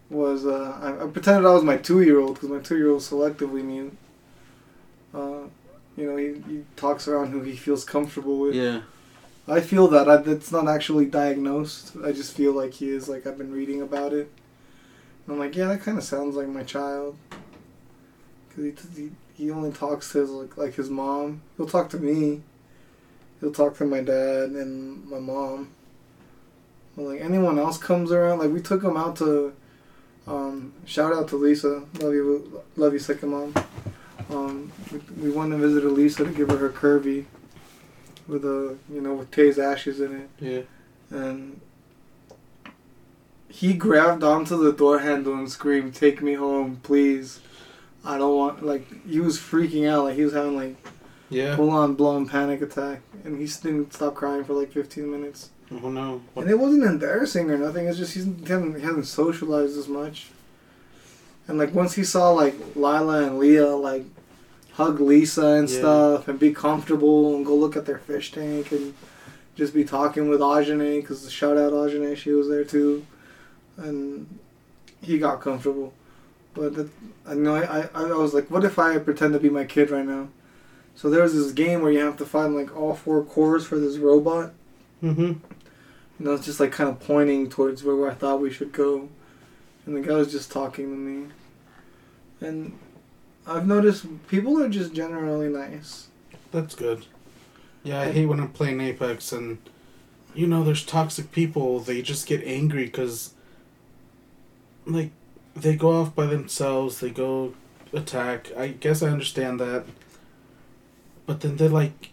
[0.10, 2.89] was uh, I, I pretended I was my two year old because my two year
[2.89, 3.95] old selectively mute.
[5.14, 5.47] Uh,
[5.95, 8.56] you know, he, he talks around who he feels comfortable with.
[8.56, 8.82] Yeah.
[9.47, 11.95] I feel that I, that's not actually diagnosed.
[12.04, 13.08] I just feel like he is.
[13.10, 14.32] Like I've been reading about it.
[15.26, 17.18] And I'm like, yeah, that kind of sounds like my child.
[18.56, 21.41] Cause he, he he only talks to his like like his mom.
[21.58, 22.41] He'll talk to me.
[23.39, 25.72] He'll talk to my dad and my mom.
[26.96, 29.54] But like anyone else comes around, like we took him out to.
[30.26, 31.84] Um, shout out to Lisa.
[32.00, 33.54] Love you, love you, second mom.
[34.30, 37.26] Um, we, we went and visited Lisa to give her her curvy
[38.28, 40.62] with a you know with Tay's ashes in it, Yeah.
[41.20, 41.60] and
[43.50, 47.39] he grabbed onto the door handle and screamed, "Take me home, please!
[48.06, 50.76] I don't want." Like he was freaking out, like he was having like
[51.30, 51.56] Yeah.
[51.56, 55.50] full on blown panic attack, and he didn't stop crying for like 15 minutes.
[55.72, 56.22] Oh no.
[56.34, 56.43] What?
[56.43, 57.88] And it wasn't embarrassing or nothing.
[57.88, 60.28] It's just he's, he hasn't he hasn't socialized as much.
[61.47, 64.05] And like once he saw like Lila and Leah like
[64.74, 65.78] hug Lisa and Yeah.
[65.80, 68.93] stuff and be comfortable and go look at their fish tank and
[69.55, 73.05] just be talking with Ajane because shout out Ajane she was there too,
[73.78, 74.39] and
[75.01, 75.93] he got comfortable.
[76.55, 76.89] But the,
[77.28, 79.89] I know I, I I was like, what if I pretend to be my kid
[79.91, 80.30] right now?
[80.95, 83.78] So there was this game where you have to find like all four cores for
[83.80, 84.53] this robot.
[85.04, 85.34] Mm-hmm.
[86.20, 89.10] And I was just like kind of pointing towards where I thought we should go.
[89.86, 91.28] And the guy was just talking to me.
[92.39, 92.80] And
[93.45, 96.08] I've noticed people are just generally nice.
[96.51, 97.06] That's good.
[97.84, 99.58] Yeah, I hate when I'm playing Apex and,
[100.34, 101.82] you know, there's toxic people.
[101.82, 103.34] They just get angry because,
[104.86, 105.12] like,
[105.54, 107.01] they go off by themselves.
[107.01, 107.54] They go
[107.91, 108.56] attack.
[108.56, 109.84] I guess I understand that.
[111.26, 112.12] But then they're like,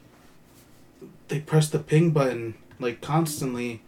[1.28, 3.82] they press the ping button like constantly.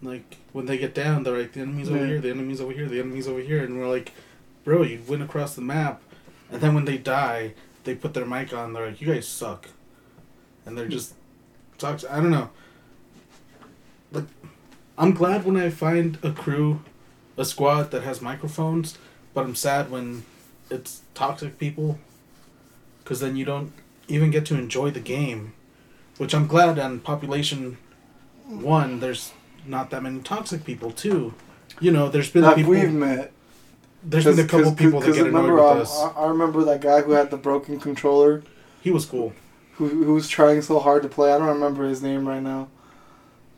[0.00, 2.88] Like when they get down, they're like, the enemy's over here, the enemy's over here,
[2.88, 4.12] the enemy's over here, and we're like,
[4.64, 6.00] bro, you went across the map.
[6.50, 8.72] And then when they die, they put their mic on.
[8.72, 9.68] They're like, "You guys suck,"
[10.64, 11.14] and they're just
[11.78, 12.04] talks.
[12.08, 12.50] I don't know.
[14.12, 14.26] Like,
[14.96, 16.82] I'm glad when I find a crew,
[17.36, 18.98] a squad that has microphones,
[19.34, 20.24] but I'm sad when
[20.70, 21.98] it's toxic people.
[23.02, 23.72] Because then you don't
[24.06, 25.54] even get to enjoy the game,
[26.18, 27.78] which I'm glad on population
[28.48, 29.00] one.
[29.00, 29.32] There's
[29.66, 31.34] not that many toxic people too.
[31.80, 32.72] You know, there's been That people.
[32.72, 33.32] we've met.
[34.02, 35.96] There's been a couple people that get annoyed remember, with us.
[35.98, 38.42] I, I remember that guy who had the broken controller,
[38.80, 39.32] He was cool.
[39.74, 41.32] who, who was trying so hard to play.
[41.32, 42.68] I don't remember his name right now.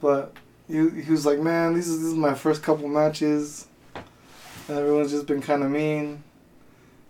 [0.00, 0.34] But
[0.66, 3.66] he, he was like, man, this is, this is my first couple matches.
[3.94, 6.04] And everyone's just been kind of mean.
[6.06, 6.22] And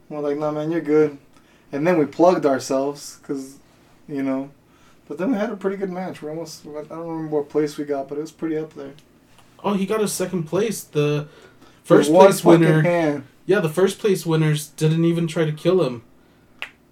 [0.08, 1.16] we're like, nah, man, you're good.
[1.72, 3.58] And then we plugged ourselves, because,
[4.08, 4.50] you know.
[5.10, 6.22] But then we had a pretty good match.
[6.22, 8.92] We almost, I don't remember what place we got, but it was pretty up there.
[9.64, 10.84] Oh, he got a second place.
[10.84, 11.26] The
[11.82, 12.80] first place winner.
[12.82, 16.02] Hand, Yeah, the first place winners didn't even try to kill him.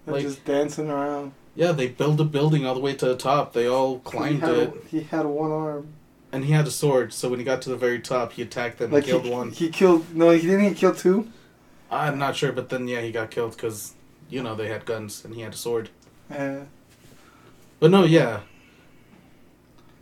[0.05, 1.31] and Like- just dancing around.
[1.55, 3.53] Yeah, they built a building all the way to the top.
[3.53, 5.87] They all climbed he it, He had one arm.
[6.33, 7.13] and he had a sword.
[7.13, 9.29] So when he got to the very top, he attacked them Like and killed he,
[9.31, 9.51] one.
[9.51, 10.13] he killed.
[10.13, 10.65] No, he didn't.
[10.67, 11.29] He kill two.
[11.89, 13.93] I'm not sure, but then yeah, he got killed because
[14.29, 15.89] you know they had guns and he had a sword.
[16.29, 16.63] Yeah.
[17.79, 18.41] But no, yeah.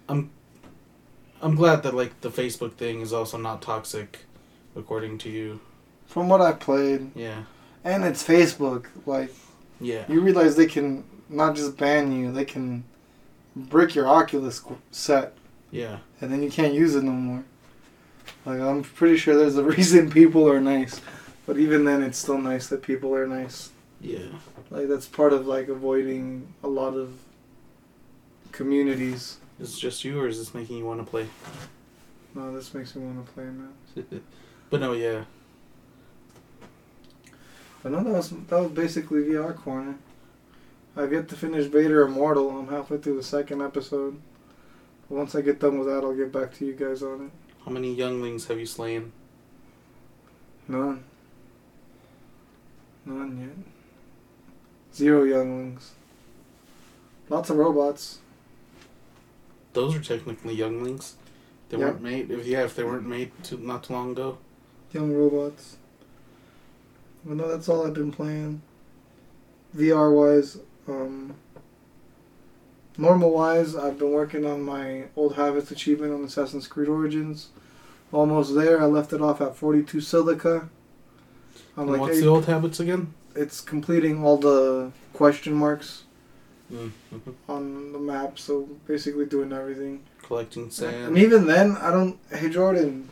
[0.10, 0.30] I'm
[1.42, 4.20] I'm glad that like the Facebook thing is also not toxic,
[4.76, 5.60] according to you.
[6.08, 7.44] From what I played, Yeah.
[7.84, 8.86] and it's Facebook.
[9.06, 9.34] Like
[9.80, 10.06] Yeah.
[10.10, 12.84] you realize they can not just ban you, they can
[13.56, 15.34] brick your Oculus set,
[15.72, 15.98] Yeah.
[16.22, 17.44] and then you can't use it no more.
[18.46, 21.02] Like I'm pretty sure there's a reason people are nice,
[21.46, 23.72] but even then, it's still nice that people are nice.
[24.02, 24.30] Yeah.
[24.72, 27.14] Like that's part of like avoiding a lot of
[28.58, 29.38] communities.
[29.60, 31.28] Is it just you, or is this making you want to play?
[32.36, 34.20] No, this makes me want to play now.
[34.70, 35.24] but no, yeah.
[37.82, 39.96] But no, that was that was basically VR corner.
[40.96, 42.50] I've yet to finish Vader Immortal.
[42.50, 44.20] I'm halfway through the second episode.
[45.10, 47.32] Once I get done with that, I'll get back to you guys on it.
[47.64, 49.12] How many younglings have you slain?
[50.68, 51.04] None.
[53.06, 54.96] None yet.
[54.96, 55.92] Zero younglings.
[57.30, 58.20] Lots of robots.
[59.78, 61.18] Those are technically younglings.
[61.70, 61.86] They Yeah.
[61.86, 62.32] weren't made.
[62.32, 64.40] If yeah, if they weren't made too, not too long ago.
[64.92, 65.78] Young robots.
[67.24, 68.64] But no, that's all I've been playing.
[69.76, 70.58] VR wise,
[70.88, 71.36] um,
[72.98, 77.50] normal wise, I've been working on my old habits achievement on Assassin's Creed Origins.
[78.12, 78.82] Almost there.
[78.82, 80.70] I left it off at 42 silica.
[81.76, 83.14] I'm And like, what's hey, the old habits again?
[83.36, 86.06] it's completing all the question marks
[86.72, 87.32] Mm-hmm.
[87.48, 88.38] on the map.
[88.38, 90.04] So basically doing everything.
[90.22, 91.08] Collecting sand.
[91.08, 92.20] And even then, I don't.
[92.32, 93.10] Hey Jordan.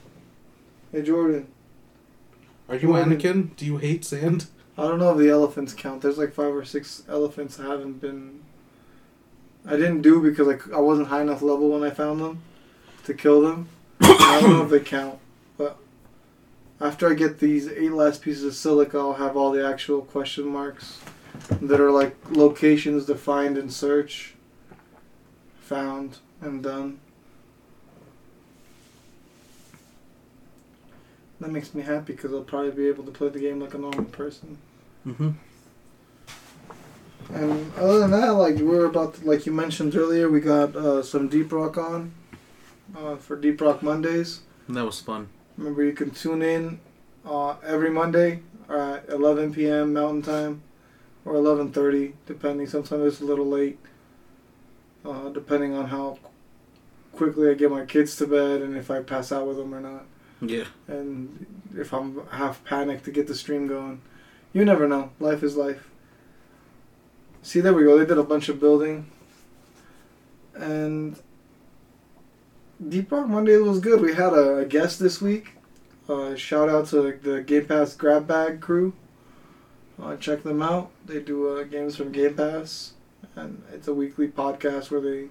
[0.92, 1.48] Hey Jordan.
[2.68, 3.56] Are you Jordan- Anakin?
[3.56, 4.48] Do you hate sand?
[4.78, 6.02] I don't know if the elephants count.
[6.02, 8.42] There's like five or six elephants I haven't been.
[9.66, 12.42] I didn't do because like I wasn't high enough level when I found them
[13.06, 13.70] to kill them.
[14.02, 15.20] I don't know if they count,
[15.58, 15.78] but
[16.82, 20.46] after I get these eight last pieces of silica, I'll have all the actual question
[20.46, 21.00] marks
[21.62, 24.36] that are like locations defined and search,
[25.60, 27.00] found and done.
[31.40, 33.78] That makes me happy because I'll probably be able to play the game like a
[33.78, 34.58] normal person.
[35.06, 35.32] Mm-hmm.
[37.34, 41.04] And other than that, like we're about to, like you mentioned earlier, we got uh,
[41.04, 42.14] some Deep Rock on
[42.96, 44.42] uh, for Deep Rock Mondays.
[44.68, 45.28] And That was fun.
[45.58, 46.80] Remember, you can tune in
[47.26, 49.94] uh, every Monday at 11 p.m.
[49.94, 50.62] Mountain Time
[51.26, 52.68] or 11:30, depending.
[52.68, 53.80] Sometimes it's a little late,
[55.04, 56.20] uh, depending on how
[57.12, 59.80] quickly I get my kids to bed and if I pass out with them or
[59.80, 60.06] not,
[60.42, 60.66] Yeah.
[60.88, 61.46] and
[61.78, 64.02] if I'm half panicked to get the stream going.
[64.54, 65.12] You never know.
[65.20, 65.90] Life is life.
[67.42, 67.98] See, there we go.
[67.98, 69.06] They did a bunch of building,
[70.56, 71.18] and
[72.88, 74.02] Deep Rock Monday was good.
[74.02, 75.54] We had a, a guest this week.
[76.10, 78.94] Uh, shout out to the Game Pass Grab Bag crew.
[80.02, 80.92] Uh, check them out.
[81.06, 82.94] They do uh, games from Game Pass,
[83.36, 85.30] and it's a weekly podcast where they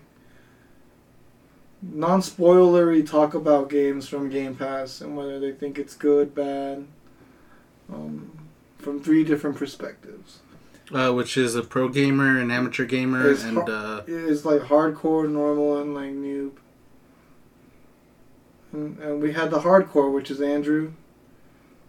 [1.82, 6.86] non-spoilery talk about games from Game Pass and whether they think it's good, bad,
[7.92, 8.38] um,
[8.78, 10.40] from three different perspectives.
[10.92, 15.28] Uh, which is a pro gamer, an amateur gamer, It's and uh, It's like hardcore,
[15.30, 16.52] normal, and like noob.
[18.72, 20.92] And, and we had the hardcore, which is Andrew.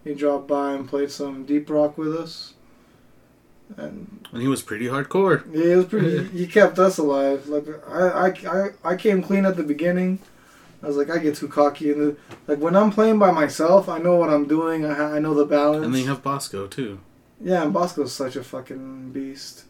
[0.02, 2.54] He dropped by and played some deep rock with us.
[3.76, 5.42] And and he was pretty hardcore.
[5.52, 6.24] yeah, it was pretty.
[6.38, 7.48] he kept us alive.
[7.48, 10.20] Like I, I, I, I came clean at the beginning.
[10.82, 13.88] I was like, I get too cocky, and the, like when I'm playing by myself,
[13.88, 14.84] I know what I'm doing.
[14.84, 15.84] I, ha- I know the balance.
[15.84, 17.00] And then you have Bosco too.
[17.40, 19.64] Yeah, and Bosco's such a fucking beast.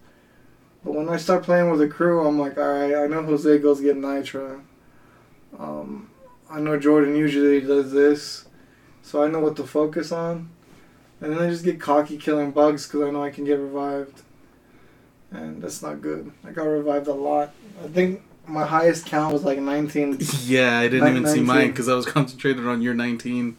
[0.84, 3.58] But when I start playing with a crew, I'm like, all right, I know Jose
[3.58, 4.62] goes get Nitra.
[5.58, 6.10] Um,
[6.50, 8.46] I know Jordan usually does this,
[9.02, 10.50] so I know what to focus on.
[11.20, 14.22] And then I just get cocky killing bugs because I know I can get revived.
[15.30, 16.30] And that's not good.
[16.44, 17.52] I got revived a lot.
[17.82, 20.18] I think my highest count was like 19.
[20.44, 23.56] yeah, I didn't Nin- even see mine because I was concentrated on your 19.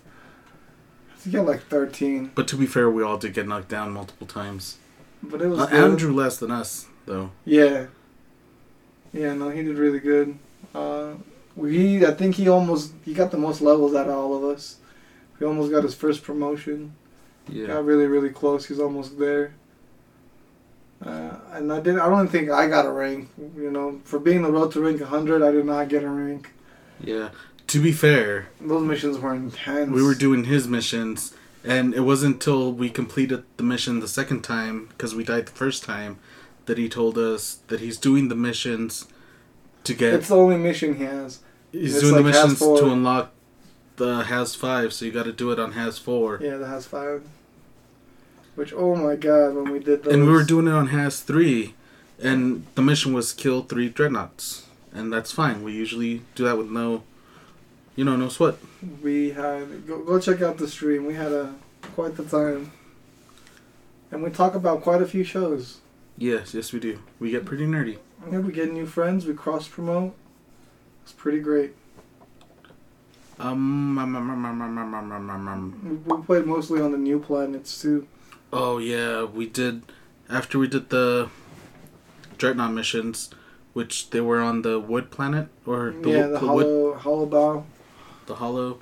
[1.13, 2.31] I think I got like 13.
[2.35, 4.77] But to be fair, we all did get knocked down multiple times.
[5.21, 5.65] But it was Uh.
[5.65, 7.31] Andrew less than us, though.
[7.43, 7.87] Yeah.
[9.13, 10.37] Yeah, no, he did really good.
[10.75, 11.13] Uh,
[11.55, 14.77] we, I think he almost he got the most levels out of all of us.
[15.39, 16.93] He almost got his first promotion.
[17.49, 17.67] Yeah.
[17.67, 18.65] Got really, really close.
[18.65, 19.53] He's almost there.
[21.03, 21.99] Uh, and I didn't.
[21.99, 23.29] I don't think I got a rank.
[23.55, 26.51] You know, for being the road to rank 100, I did not get a rank.
[26.99, 27.29] Yeah.
[27.67, 29.91] To be fair, Those missions were intense.
[29.91, 31.33] we were doing his missions,
[31.65, 35.51] and it wasn't until we completed the mission the second time, because we died the
[35.51, 36.17] first time,
[36.65, 39.05] that he told us that he's doing the missions
[39.83, 40.13] to get.
[40.13, 41.39] It's the only mission he has.
[41.73, 42.79] he's doing the like Haz missions four.
[42.79, 43.33] to unlock
[43.97, 46.39] the Haz 5, so you gotta do it on Haz 4.
[46.41, 47.23] Yeah, the Haz five.
[48.55, 50.13] Which, oh my god, when we did those.
[50.13, 51.73] And we were doing it on Haz 3,
[52.21, 54.65] and the mission was kill three dreadnoughts.
[54.93, 55.63] And that's fine.
[55.63, 57.03] We usually do that with no,
[57.95, 58.55] you know, no sweat.
[59.03, 61.05] We had go, go check out the stream.
[61.05, 61.53] We had a
[61.93, 62.71] quite the time,
[64.11, 65.79] and we talk about quite a few shows.
[66.17, 66.99] Yes, yes, we do.
[67.19, 67.97] We get pretty nerdy.
[68.31, 69.25] Yeah, we get new friends.
[69.27, 70.15] We cross promote.
[71.03, 71.75] It's pretty great.
[73.39, 76.03] Um, um, um, um, um, um, um, um, um, um.
[76.05, 78.07] We, played mostly on the new planets too.
[78.51, 79.83] Oh yeah, we did.
[80.29, 81.29] After we did the
[82.38, 83.29] dreadnought missions,
[83.73, 87.25] which they were on the wood planet or the, yeah, the, the wood, hollow Hollow
[87.25, 87.65] Bough.
[88.25, 88.79] the hollow,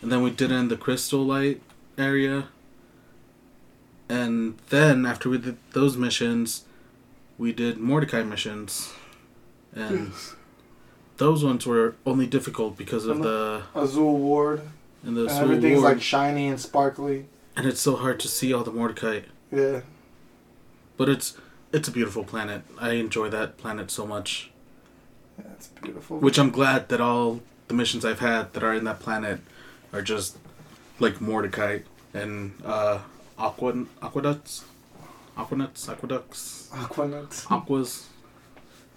[0.00, 1.60] and then we did it in the crystal light
[1.96, 2.48] area.
[4.08, 6.64] And then after we did those missions,
[7.36, 8.92] we did Mordecai missions,
[9.74, 10.12] and
[11.18, 14.60] those ones were only difficult because of the Azure Weald.
[15.04, 17.26] and the And Civil everything's War, like shiny and sparkly.
[17.56, 19.20] and it's so hard to see all the Mordecai.
[19.52, 19.80] Yeah.
[20.96, 21.36] But it's
[21.72, 22.62] it's a beautiful planet.
[22.80, 24.50] I enjoy that planet so much.
[25.38, 26.18] yeah it's beautiful.
[26.18, 29.40] Which I'm glad that all the missions I've had that are in that planet
[29.92, 30.36] are just
[31.00, 31.80] like Mordecai
[32.14, 32.98] and uh,
[33.38, 34.64] aqua aqueducts,
[35.36, 37.46] aquanuts, aqueducts, Aquanuts.
[37.50, 38.06] aquas,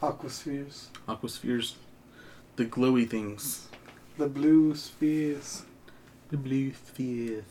[0.01, 0.86] Aquaspheres.
[1.07, 1.74] aquaspheres,
[2.62, 3.68] the glowy things,
[4.20, 5.64] The blue spheres.
[6.30, 7.43] the blue spheres.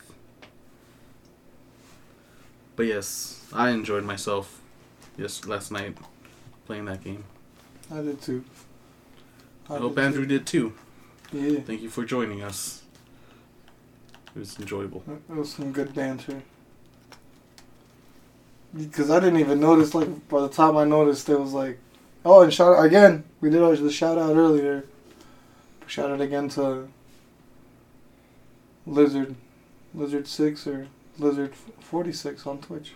[2.77, 4.61] But yes, I enjoyed myself
[5.17, 5.97] yes last night
[6.65, 7.25] playing that game.
[7.93, 8.45] I did too.
[9.69, 10.73] I hope did Andrew did too.
[11.29, 11.37] too.
[11.37, 11.59] Yeah.
[11.59, 12.83] Thank you for joining us.
[14.33, 15.03] It was enjoyable.
[15.29, 16.41] It was some good banter.
[18.73, 21.77] Because I didn't even notice, like, by the time I noticed, it was like,
[22.23, 23.25] oh, and shout out again.
[23.41, 24.85] We did our, the shout out earlier.
[25.91, 26.87] Shout out again to
[28.87, 29.35] Lizard,
[29.93, 30.87] Lizard 6 or
[31.19, 32.93] Lizard 46 on Twitch.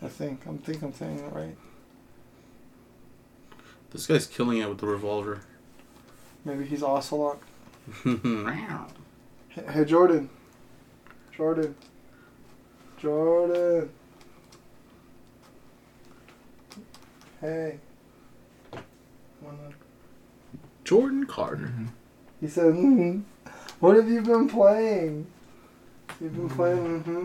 [0.00, 0.46] I think.
[0.46, 1.54] I'm think I'm saying it right.
[3.90, 5.42] This guy's killing it with the revolver.
[6.42, 7.38] Maybe he's Ocelot.
[9.50, 10.30] Hey, hey Jordan.
[11.36, 11.74] Jordan.
[12.96, 13.90] Jordan.
[17.42, 17.78] Hey.
[20.90, 21.72] Jordan Carter.
[22.40, 23.22] He said, mm,
[23.78, 25.26] "What have you been playing?
[26.20, 27.24] You've been playing, mm-hmm."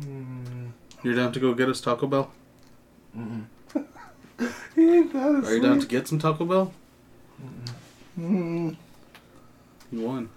[0.00, 0.70] Mm,
[1.04, 2.30] You're down to go get us Taco Bell?
[3.16, 3.44] mm,
[4.74, 6.72] He ain't that Are you down to get some Taco Bell?
[7.40, 8.20] mm.
[8.20, 8.76] Mm,
[9.92, 10.28] You won.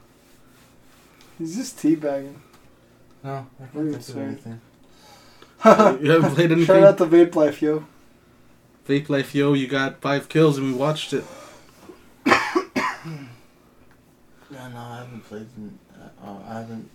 [1.39, 2.35] he's just teabagging.
[3.23, 4.25] No, I Really can't think of sorry.
[4.27, 4.61] anything.
[6.05, 6.65] you haven't played anything?
[6.65, 7.85] Shout out to Vape Life, yo.
[8.87, 11.23] Vape Life Yo, you got five kills and we watched it.
[14.53, 15.47] Yeah, no, I haven't played.
[15.55, 16.89] in- Uh, uh, I haven't.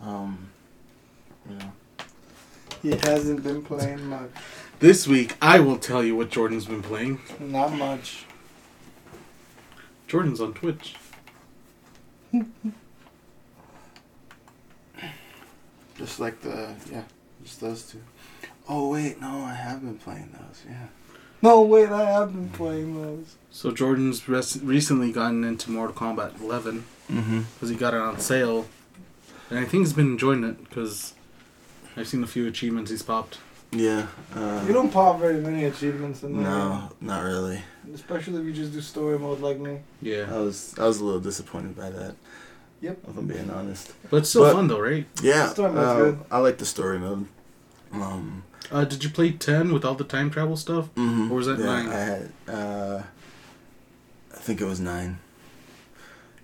[0.00, 0.48] Um,
[1.48, 1.72] you know.
[2.82, 4.30] He hasn't been playing much.
[4.80, 7.20] This week, I will tell you what Jordan's been playing.
[7.38, 8.24] Not much.
[10.08, 10.96] Jordan's on Twitch.
[15.96, 17.02] Just like the yeah,
[17.44, 18.00] just those two.
[18.68, 20.64] Oh wait, no, I have been playing those.
[20.68, 20.86] Yeah.
[21.42, 23.36] No, wait, I have been playing those.
[23.50, 27.40] So Jordan's res- recently gotten into Mortal Kombat 11 Mm-hmm.
[27.54, 28.66] because he got it on sale,
[29.48, 31.14] and I think he's been enjoying it because
[31.96, 33.38] I've seen a few achievements he's popped.
[33.72, 34.08] Yeah.
[34.34, 36.42] Uh, You don't pop very many achievements in there.
[36.50, 37.62] No, not really.
[37.94, 39.78] Especially if you just do story mode like me.
[40.02, 42.14] Yeah, I was I was a little disappointed by that.
[42.82, 42.98] Yep.
[43.08, 43.92] If I'm being honest.
[44.10, 45.06] but it's still But- fun though, right?
[45.22, 45.48] Yeah.
[45.48, 46.18] Story mode's uh, good.
[46.30, 47.26] I like the story mode.
[47.92, 48.42] Um.
[48.70, 50.94] Uh, did you play 10 with all the time travel stuff?
[50.94, 51.30] mhm.
[51.30, 51.88] Or was that yeah, nine?
[51.88, 52.32] I had.
[52.48, 53.02] Uh,
[54.34, 55.18] I think it was nine.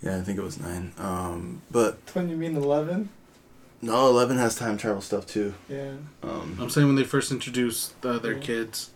[0.03, 0.93] Yeah, I think it was nine.
[0.99, 3.09] Um, but When you mean 11?
[3.83, 5.55] no, eleven has time travel stuff too.
[5.69, 5.93] Yeah.
[6.23, 8.41] Um, I'm saying when they first introduced uh, their Yeah.
[8.41, 8.91] kids.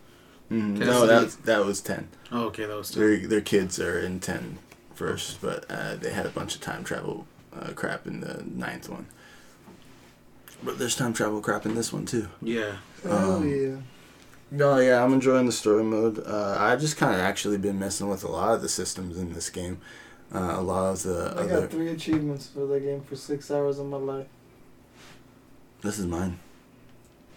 [0.51, 0.77] mhm.
[0.79, 2.07] No, that that was ten.
[2.31, 2.99] Oh, okay, that was ten.
[3.01, 4.57] Their their kids are in 10
[4.95, 8.89] first, but uh, they had a bunch of time travel uh, crap in the ninth
[8.89, 9.05] one.
[10.63, 12.27] But there's time travel crap in this one too.
[12.41, 12.75] Yeah.
[13.03, 13.75] Hell Um, yeah.
[14.51, 16.23] No, yeah, I'm enjoying the story mode.
[16.25, 19.33] Uh, I've just kind of actually been messing with a lot of the systems in
[19.33, 19.79] this game.
[20.33, 21.61] Uh, a lot of the I other.
[21.61, 24.27] got three achievements for the game for six hours of my life.
[25.81, 26.39] This is mine.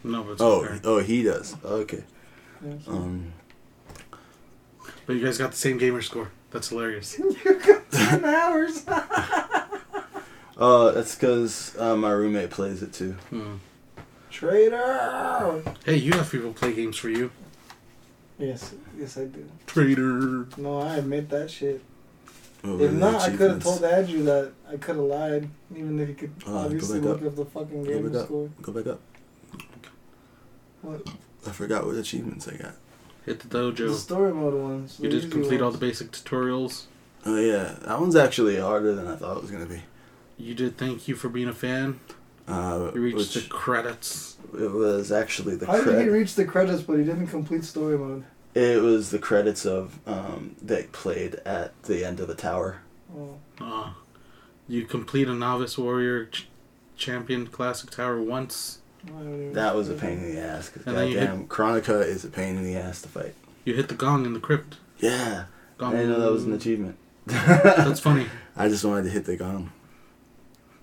[0.03, 0.81] No, but it's Oh, okay.
[0.85, 1.55] oh, he does.
[1.64, 2.03] Okay.
[2.89, 3.33] Um,
[5.07, 6.31] But you guys got the same gamer score.
[6.51, 7.18] That's hilarious.
[7.45, 8.85] you got ten hours.
[10.57, 13.12] uh, that's because uh, my roommate plays it too.
[13.30, 13.57] Hmm.
[14.30, 15.62] Traitor.
[15.84, 17.30] Hey, you have people play games for you.
[18.38, 19.48] Yes, yes I do.
[19.66, 20.46] Traitor.
[20.57, 21.82] No, I admit that shit.
[22.62, 26.09] What If not, I could have told Andrew that I could have lied, even if
[26.09, 27.26] he could Uh, go obviously back look up.
[27.26, 28.26] up the fucking Go gamer back up.
[28.26, 28.50] score.
[28.62, 29.00] Go back up.
[30.82, 31.07] What?
[31.46, 32.74] I forgot what achievements I got.
[33.26, 33.88] Hit the dojo.
[33.88, 34.98] The story mode ones.
[35.00, 36.84] You the did easy complete all the basic tutorials.
[37.24, 39.82] Oh yeah, that one's actually harder than I thought it was gonna be.
[40.43, 42.01] You did thank you for being a fan.
[42.49, 44.36] Uh, You reached which the credits.
[44.59, 46.11] it was actually the How did he credit.
[46.11, 48.24] reach the credits, but he didn't complete story mode?
[48.55, 52.80] It was the credits of um, they played at the end of the tower.
[53.16, 53.36] Oh.
[53.61, 53.93] Uh,
[54.68, 56.49] you complete a novice warrior ch-
[56.97, 58.80] champion classic tower once.
[59.07, 60.68] I don't even That was a pain in the ass.
[60.70, 63.34] Cause And then you goddamn, Kronika is a pain in the ass to fight.
[63.64, 64.76] You hit the gong in the crypt.
[64.99, 65.45] Yeah,
[65.78, 65.95] Gong.
[65.95, 66.97] I didn't know that was an achievement.
[67.26, 68.26] That's funny.
[68.57, 69.70] I just wanted to hit the gong.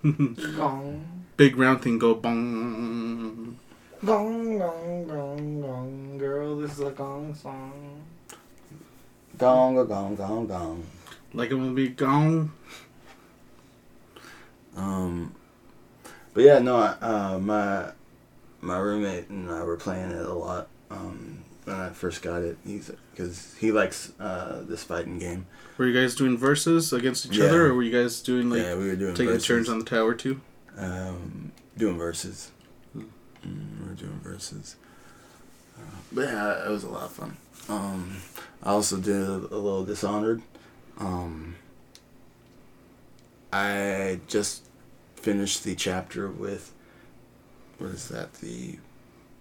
[0.03, 1.05] Gong.
[1.37, 3.57] Big round thing go bong.
[4.03, 6.17] Gong, gong, gong, gong.
[6.17, 8.03] Girl, this is a gong song.
[9.37, 10.83] Gong, gong, gong, gong, gong.
[11.33, 12.51] Like it will be gone.
[14.75, 15.33] Um,
[16.33, 17.91] but yeah, no, I- uh, my
[18.61, 20.67] my roommate and I were playing it a lot.
[20.89, 21.38] Um,
[21.69, 25.45] when I first got it, he's because he likes uh, this fighting game.
[25.77, 27.45] Were you guys doing verses against each Yeah.
[27.45, 29.47] other, or were you guys doing like yeah, we were doing taking verses.
[29.47, 30.41] turns on the tower too?
[30.77, 32.51] um, doing verses.
[32.93, 33.03] Hmm.
[33.45, 34.75] Mm, we were doing verses.
[35.77, 37.37] Uh, but yeah, it was a lot of fun.
[37.67, 38.17] Um,
[38.63, 40.41] I also did a, a little Dishonored.
[40.97, 41.55] Um,
[43.51, 44.63] I just
[45.15, 46.73] finished the chapter with
[47.77, 48.77] what is that the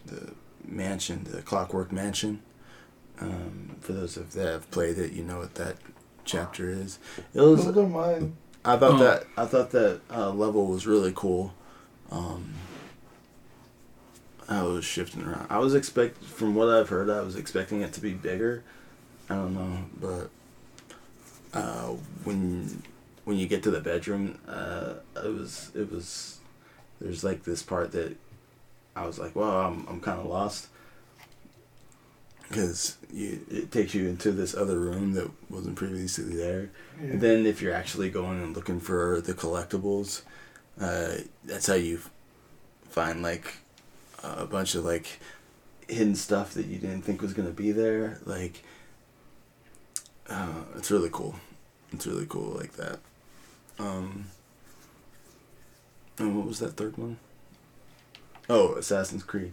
[0.07, 0.33] the
[0.71, 2.43] mansion, the Clockwork Mansion.
[3.21, 5.77] Um, for those of that have played it, you know what that
[6.25, 6.99] chapter is.
[7.35, 8.37] It was Those are mine.
[8.65, 8.99] I thought Oh.
[8.99, 11.55] that I thought that uh, level was really cool.
[12.11, 12.55] Um,
[14.49, 15.47] I was shifting around.
[15.51, 18.63] I was expect from what I've heard, I was expecting it to be bigger.
[19.29, 20.31] I don't know, but
[21.59, 21.93] uh,
[22.25, 22.83] when
[23.25, 26.39] when you get to the bedroom, uh, it was it was
[27.01, 28.17] there's like this part that
[28.99, 30.69] I was like, well, I'm I'm kind of lost
[32.49, 36.71] because it takes you into this other room that wasn't previously there.
[36.99, 37.11] Yeah.
[37.11, 40.23] And then if you're actually going and looking for the collectibles,
[40.81, 42.01] uh, that's how you
[42.89, 43.55] find like
[44.23, 45.21] a bunch of like
[45.89, 48.19] hidden stuff that you didn't think was gonna be there.
[48.25, 48.63] Like,
[50.29, 51.37] uh, it's really cool.
[51.93, 52.99] It's really cool like that.
[53.79, 54.27] Um,
[56.19, 57.19] and what was that third one?
[58.49, 59.53] Oh, Assassin's Creed.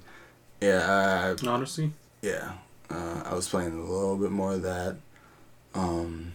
[0.62, 1.92] Yeah, I, Odyssey.
[2.22, 2.54] yeah.
[2.90, 4.98] Uh, I was playing a little bit more of that.
[5.74, 6.34] Um,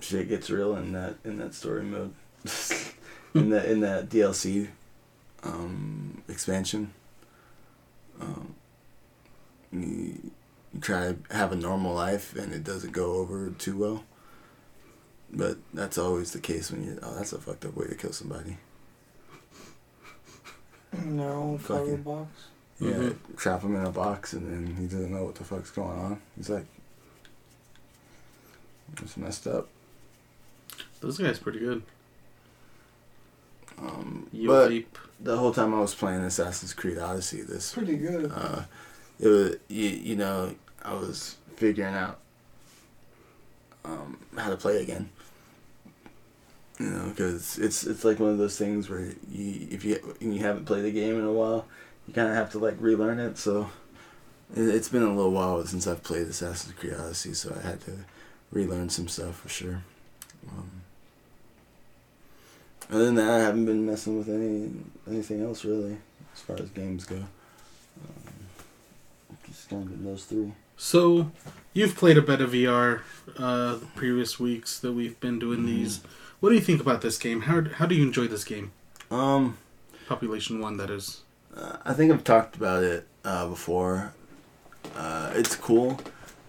[0.00, 2.14] shit gets real in that in that story mode.
[3.34, 4.68] in that in that DLC
[5.44, 6.92] um, expansion.
[8.20, 8.54] Um,
[9.72, 10.32] you,
[10.74, 14.04] you try to have a normal life and it doesn't go over too well.
[15.30, 18.12] But that's always the case when you oh that's a fucked up way to kill
[18.12, 18.56] somebody.
[20.92, 22.28] In their own Fucking- box.
[22.80, 23.36] Yeah, Mhm.
[23.36, 26.20] trap him in a box, and then he doesn't know what the fuck's going on.
[26.36, 26.64] He's like,
[29.02, 29.68] it's messed up.
[31.00, 31.82] Those guys pretty good.
[33.78, 34.98] Um, You but ape.
[35.20, 38.30] the whole time I was playing Assassin's Creed Odyssey, It's this, pretty good.
[38.32, 38.64] uh,
[39.20, 42.18] it was you, you know, I was figuring out
[43.84, 45.10] um, how to play again.
[46.78, 49.00] You know, because it's it's like one of those things where
[49.30, 51.66] you if you you haven't played the game in a while,
[52.06, 53.36] you kind of have to like relearn it.
[53.36, 53.68] So
[54.54, 57.80] it, it's been a little while since I've played Assassin's Creed Odyssey, so I had
[57.82, 57.98] to
[58.52, 59.82] relearn some stuff for sure.
[60.48, 60.70] Um,
[62.90, 64.70] other than that, I haven't been messing with any
[65.10, 65.96] anything else really
[66.34, 67.16] as far as games go.
[67.16, 67.26] Um,
[69.48, 70.52] just kind of those three.
[70.76, 71.32] So,
[71.72, 73.00] you've played a bit of VR
[73.36, 75.66] uh, the previous weeks that we've been doing Mhm.
[75.66, 76.00] these.
[76.40, 77.42] What do you think about this game?
[77.42, 78.72] How how do you enjoy this game?
[79.10, 79.58] Um,
[80.06, 81.22] Population One, that is.
[81.56, 84.12] Uh, I think I've talked about it uh, before.
[84.94, 86.00] Uh, it's cool.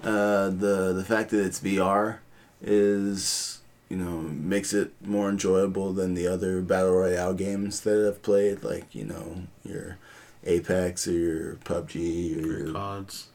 [0.03, 2.19] Uh, the the fact that it's VR
[2.61, 3.59] is
[3.89, 8.63] you know makes it more enjoyable than the other battle royale games that I've played,
[8.63, 9.97] like you know your
[10.45, 11.95] Apex or your PUBG
[12.37, 13.27] or Your your, CODs.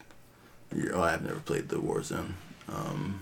[0.73, 2.33] your oh I've never played the Warzone.
[2.69, 3.21] Um,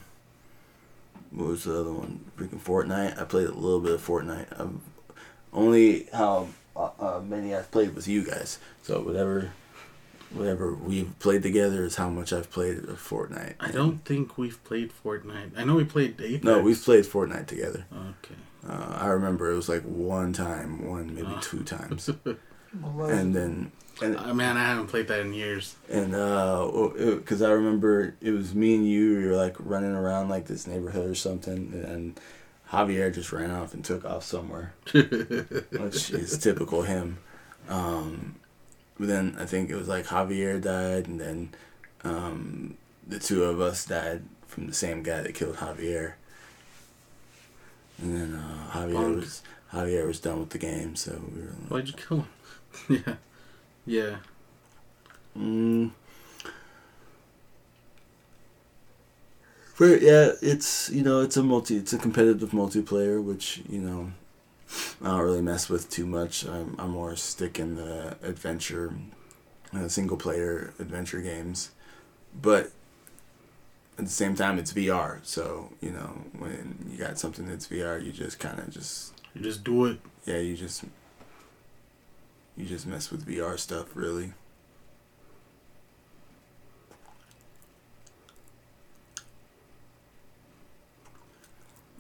[1.34, 2.20] what was the other one?
[2.38, 3.20] Freaking Fortnite.
[3.20, 4.60] I played a little bit of Fortnite.
[4.60, 4.82] Um,
[5.52, 8.60] only how uh, uh, many I've played with you guys.
[8.82, 9.52] So whatever,
[10.32, 13.56] whatever we've played together is how much I've played of Fortnite.
[13.60, 15.52] I don't think we've played Fortnite.
[15.58, 16.44] I know we played Apex.
[16.44, 17.86] No, we've played Fortnite together.
[17.94, 18.36] Okay.
[18.68, 21.40] Uh, I remember it was like one time, one maybe Oh.
[21.42, 22.10] two times,
[22.74, 23.72] and then
[24.02, 25.76] and Uh, man, I haven't played that in years.
[25.90, 26.68] and uh,
[27.16, 29.20] because I remember it was me and you.
[29.20, 32.20] you were like running around like this neighborhood or something, and
[32.72, 34.74] Javier just ran off and took off somewhere.
[34.92, 37.18] which is typical him.
[37.70, 38.36] Um,
[39.00, 41.50] but then I think it was like Javier died, and then
[42.04, 42.78] um,
[43.08, 46.14] the two of us died from the same guy that killed Javier.
[48.02, 49.16] And then uh, Javier Bonk.
[49.18, 49.42] was
[49.72, 52.28] Javier was done with the game, so we were like, Why'd you kill him?
[53.08, 53.16] yeah.
[53.86, 54.18] Yeah.
[55.38, 55.92] Mm.
[59.78, 64.12] But yeah, it's you know it's a multi it's a competitive multiplayer, which you know
[65.02, 66.46] I don't really mess with too much.
[66.46, 68.94] I'm I'm more stick in the adventure,
[69.74, 71.72] uh, single player adventure games,
[72.40, 72.72] but
[73.98, 75.20] at the same time it's VR.
[75.24, 79.42] So you know when you got something that's VR, you just kind of just You
[79.42, 80.00] just do it.
[80.26, 80.84] yeah you just
[82.58, 84.34] you just mess with VR stuff, really.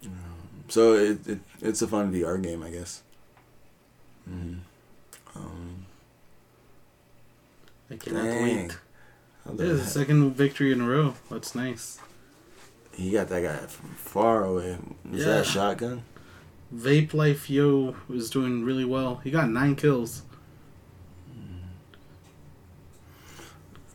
[0.05, 3.03] Um, So it, it it's a fun VR game, I guess.
[4.29, 4.59] Mm.
[5.35, 5.85] Um,
[7.91, 8.43] I cannot dang.
[8.67, 8.71] wait.
[9.45, 11.15] How Yeah, the the second victory in a row.
[11.29, 11.99] That's nice.
[12.93, 14.77] He got that guy from far away.
[15.11, 15.39] Is that Yeah.
[15.39, 16.03] a shotgun?
[16.73, 19.21] Vape Life Yo is doing really well.
[19.23, 20.23] He got nine kills.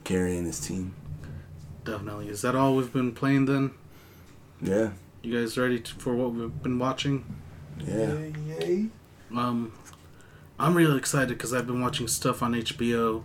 [0.08, 0.94] Carrying his team.
[1.84, 2.28] Definitely.
[2.30, 3.72] Is that all we've been playing then?
[4.62, 4.92] Yeah,
[5.22, 7.26] You guys ready to, for what we've been watching?
[7.78, 8.14] yeah.
[8.14, 8.86] Yay, yay.
[9.36, 9.72] Um,
[10.58, 13.22] I'm really excited because I've been watching stuff on HBO,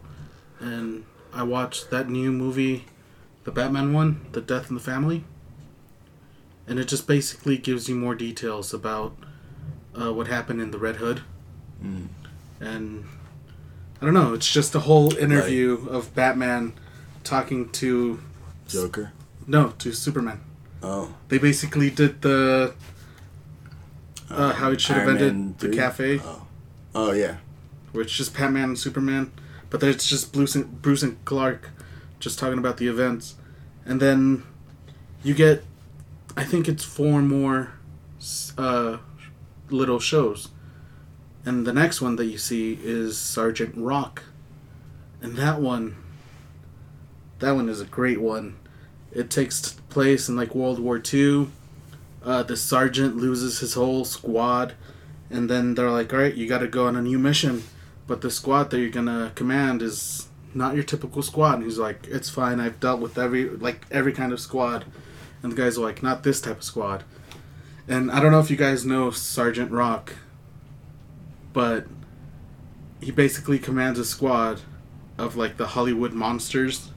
[0.59, 2.83] and I watched that new movie,
[3.45, 5.23] the Batman one, The Death in the Family,
[6.67, 9.15] and it just basically gives you more details about
[9.99, 11.21] uh, what happened in the Red Hood,
[11.81, 12.07] Mm.
[12.59, 13.05] and
[14.03, 14.33] I don't know.
[14.33, 16.73] It's just a whole interview of Batman
[17.23, 18.19] talking to
[18.67, 19.13] Joker.
[19.47, 20.41] no to Superman.
[20.81, 21.13] Oh.
[21.29, 22.73] They basically did the
[24.29, 25.77] uh, how it should have ended Man the 3?
[25.77, 26.19] cafe.
[26.21, 26.45] Oh.
[26.93, 27.37] Oh yeah.
[27.93, 29.31] where it's just Batman and Superman,
[29.69, 31.69] but then it's just Bruce and, Bruce and Clark
[32.19, 33.35] just talking about the events,
[33.85, 34.43] and then
[35.23, 35.63] you get,
[36.35, 37.71] I think it's four more
[38.57, 38.97] uh,
[39.69, 40.49] little shows,
[41.45, 44.23] and the next one that you see is Sergeant Rock,
[45.21, 45.95] and that one,
[47.39, 48.57] that one is a great one.
[49.11, 51.51] It takes place in like World War Two.
[52.23, 54.75] Uh, the sergeant loses his whole squad
[55.33, 57.63] and then they're like, all right, you got to go on a new mission,
[58.07, 61.55] but the squad that you're gonna command is not your typical squad.
[61.55, 62.59] And he's like, it's fine.
[62.59, 64.85] I've dealt with every like every kind of squad,
[65.41, 67.03] and the guys are like, not this type of squad.
[67.87, 70.13] And I don't know if you guys know Sergeant Rock,
[71.53, 71.85] but
[73.01, 74.61] he basically commands a squad
[75.17, 76.91] of like the Hollywood monsters.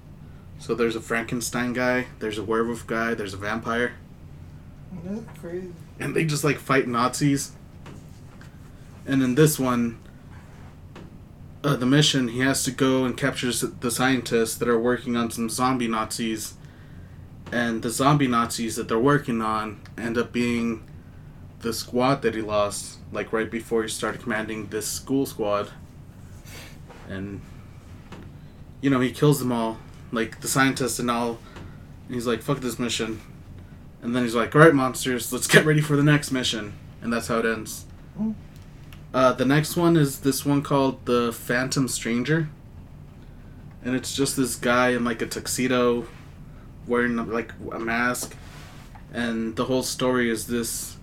[0.58, 3.92] So there's a Frankenstein guy, there's a werewolf guy, there's a vampire
[5.04, 5.70] That's crazy.
[6.00, 7.52] and they just like fight Nazis.
[9.06, 9.98] And in this one,
[11.62, 15.30] uh, the mission he has to go and capture the scientists that are working on
[15.30, 16.54] some zombie Nazis,
[17.52, 20.84] and the zombie Nazis that they're working on end up being
[21.60, 25.70] the squad that he lost, like right before he started commanding this school squad.
[27.08, 27.40] And
[28.80, 29.78] you know he kills them all,
[30.12, 31.38] like the scientists and all.
[32.06, 33.20] And he's like, "Fuck this mission."
[34.02, 37.12] And then he's like, "All right, monsters, let's get ready for the next mission." And
[37.12, 37.84] that's how it ends.
[38.16, 38.32] Hmm.
[39.14, 42.50] Uh, the next one is this one called the Phantom Stranger,
[43.82, 46.06] and it's just this guy in like a tuxedo,
[46.86, 48.36] wearing like a mask,
[49.12, 50.95] and the whole story is this: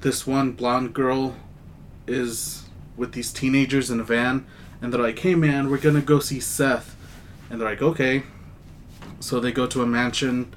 [0.00, 1.36] this one blonde girl
[2.06, 2.64] is
[2.96, 4.46] with these teenagers in a van,
[4.80, 6.96] and they're like, "Hey, man, we're gonna go see Seth,"
[7.48, 8.24] and they're like, "Okay."
[9.20, 10.54] So they go to a mansion.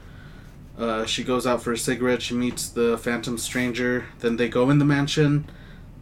[0.78, 2.22] Uh, she goes out for a cigarette.
[2.22, 4.06] She meets the Phantom Stranger.
[4.20, 5.46] Then they go in the mansion.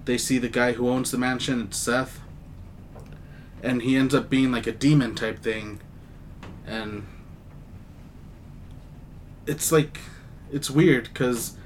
[0.06, 1.62] They see the guy who owns the mansion.
[1.62, 2.20] It's Seth.
[3.64, 5.82] And he ends up being like a demon type thing.
[6.66, 7.06] And
[9.46, 10.00] it's like,
[10.52, 11.58] it's weird because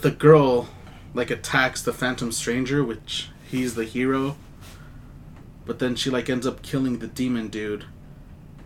[0.00, 0.68] the girl
[1.14, 4.36] like attacks the Phantom Stranger, which he's the hero.
[5.66, 7.84] But then she like ends up killing the demon dude.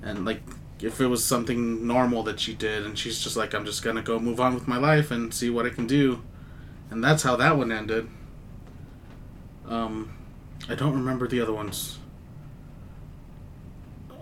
[0.03, 0.43] And like
[0.85, 4.03] if it was something normal that she did and she's just like i'm just gonna
[4.03, 6.23] go move on with my life and see what i can do
[6.91, 8.09] and that's how that one ended
[9.69, 10.13] um
[10.69, 11.99] i don't remember the other ones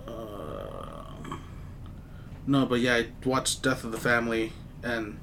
[0.06, 1.36] uh,
[2.46, 5.18] no but yeah i watched death of the family and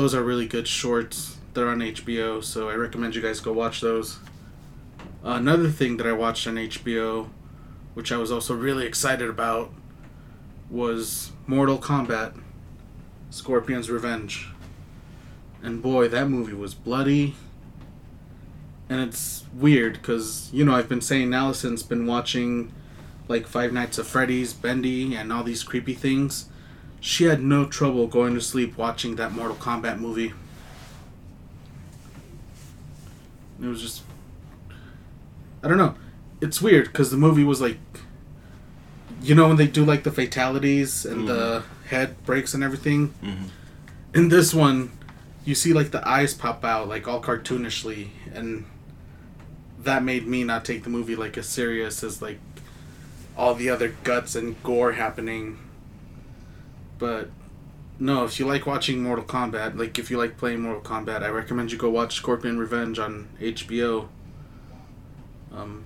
[0.00, 3.80] those are really good shorts they're on hbo so i recommend you guys go watch
[3.80, 4.18] those
[5.22, 7.28] another thing that i watched on hbo
[7.94, 9.72] which i was also really excited about
[10.70, 12.40] was Mortal Kombat
[13.30, 14.48] Scorpion's Revenge.
[15.62, 17.34] And boy, that movie was bloody.
[18.88, 22.72] And it's weird because, you know, I've been saying Allison's been watching
[23.28, 26.49] like Five Nights at Freddy's, Bendy, and all these creepy things.
[27.00, 30.32] She had no trouble going to sleep watching that Mortal Kombat movie.
[33.62, 34.02] It was just.
[35.62, 35.94] I don't know.
[36.40, 37.78] It's weird because the movie was like
[39.22, 43.50] you know when they do like the fatalities and the head breaks and everything Mhm.
[44.14, 44.90] in this one
[45.44, 48.64] you see like the eyes pop out like all cartoonishly and
[49.82, 52.38] that made me not take the movie like as serious as like
[53.36, 55.58] all the other guts and gore happening
[57.00, 57.28] but
[57.98, 61.28] no if you like watching mortal kombat like if you like playing mortal kombat i
[61.28, 64.06] recommend you go watch scorpion revenge on hbo
[65.52, 65.84] um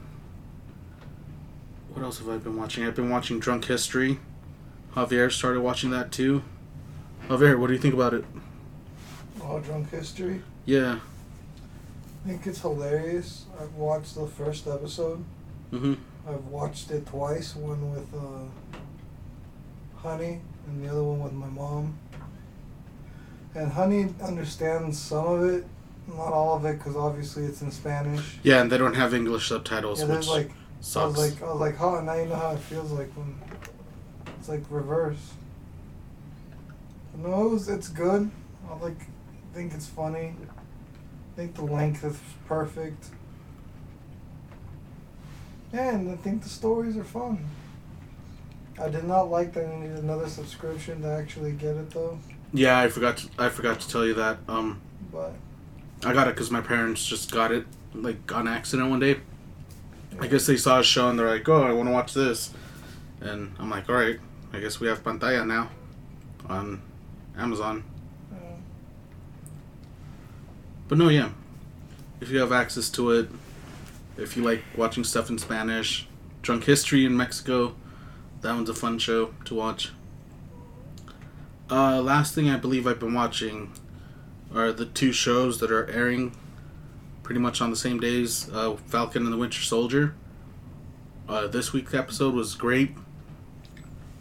[1.94, 2.84] what else have I been watching?
[2.84, 4.18] I've been watching Drunk History.
[4.96, 6.42] Javier started watching that too.
[7.28, 8.24] Javier, what do you think about it?
[9.40, 10.42] All drunk history.
[10.64, 10.98] Yeah.
[12.24, 13.46] I think it's hilarious.
[13.60, 15.24] I've watched the first episode.
[15.72, 15.94] Mm-hmm.
[16.28, 17.54] I've watched it twice.
[17.54, 18.78] One with uh,
[19.98, 21.98] Honey, and the other one with my mom.
[23.54, 25.64] And Honey understands some of it,
[26.08, 28.38] not all of it, because obviously it's in Spanish.
[28.42, 31.16] Yeah, and they don't have English subtitles, Yeah, which like I sucks.
[31.16, 32.00] was like, I was like, huh?
[32.00, 33.34] Now you know how it feels like when
[34.38, 35.32] it's like reverse.
[37.16, 38.28] No, it's, it's good.
[38.68, 38.98] I like,
[39.54, 40.34] think it's funny.
[40.42, 43.06] I think the length is perfect.
[45.72, 47.44] Yeah, and I think the stories are fun.
[48.80, 52.18] I did not like that I needed another subscription to actually get it though,
[52.52, 53.16] yeah, I forgot.
[53.18, 54.38] To, I forgot to tell you that.
[54.48, 54.80] Um,
[55.12, 55.32] but
[56.04, 59.16] I got it because my parents just got it like on accident one day.
[60.20, 62.52] I guess they saw a show and they're like, "Oh, I want to watch this,"
[63.20, 64.20] and I'm like, "All right,
[64.52, 65.70] I guess we have Pantaya now
[66.48, 66.80] on
[67.36, 67.82] Amazon."
[68.32, 68.36] uh,
[70.86, 71.30] But no, yeah,
[72.20, 73.28] if you have access to it,
[74.16, 76.06] if you like watching stuff in Spanish,
[76.42, 77.74] Drunk History in Mexico,
[78.44, 79.90] that one's a fun show to watch.
[81.70, 83.72] Uh, last thing I believe I've been watching
[84.54, 86.36] are the two shows that are airing
[87.22, 90.14] pretty much on the same days uh, Falcon and the Winter Soldier.
[91.26, 92.90] Uh, this week's episode was great.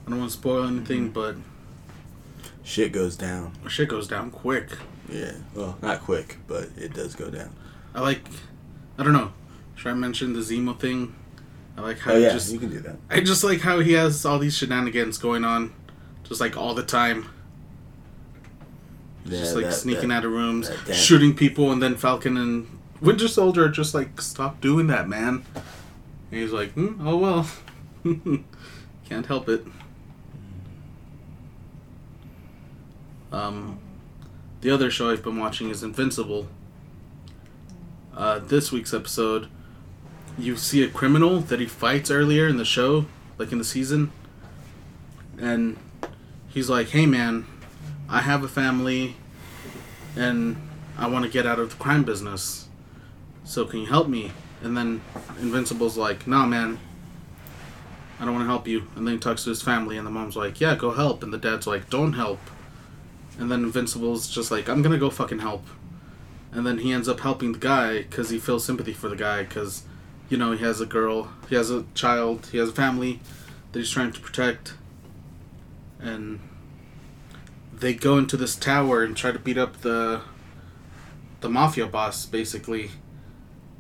[0.08, 1.36] I don't want to spoil anything, but
[2.64, 3.52] Shit goes down.
[3.68, 4.70] shit goes down quick.
[5.10, 5.34] Yeah.
[5.54, 7.54] Well, not quick, but it does go down.
[7.94, 8.26] I like,
[8.98, 9.34] I don't know.
[9.76, 11.14] Should I mention the Zemo thing?
[11.78, 12.98] I like how Oh he yeah, just, you can do that.
[13.10, 15.74] I just like how he has all these shenanigans going on,
[16.24, 17.30] just like all the time.
[19.26, 22.68] Yeah, just like that- sneaking that- out of rooms, shooting people, and then Falcon and
[23.02, 25.44] Winter Soldier just like, stop doing that, man.
[25.56, 27.50] And he's like, hmm, oh well,
[29.10, 29.66] can't help it.
[33.32, 33.80] Um,
[34.62, 36.48] the other show I've been watching is Invincible.
[38.16, 39.48] Uh, this week's episode,
[40.38, 43.06] you see a criminal that he fights earlier in the show,
[43.38, 44.12] like in the season,
[45.38, 45.78] and
[46.50, 47.46] he's like, "Hey, man,
[48.10, 49.16] I have a family,
[50.16, 50.56] and
[50.98, 52.68] I want to get out of the crime business.
[53.44, 54.32] So can you help me?"
[54.62, 55.02] And then
[55.40, 56.80] Invincible's like, "Nah, man,
[58.20, 60.12] I don't want to help you." And then he talks to his family, and the
[60.12, 62.40] mom's like, "Yeah, go help," and the dad's like, "Don't help."
[63.38, 65.66] And then Invincible's just like, "I'm gonna go fucking help."
[66.52, 69.44] And then he ends up helping the guy because he feels sympathy for the guy
[69.44, 69.84] because,
[70.34, 73.20] you know, he has a girl, he has a child, he has a family
[73.72, 74.74] that he's trying to protect.
[76.00, 76.40] And
[77.72, 80.22] they go into this tower and try to beat up the
[81.42, 82.90] the mafia boss basically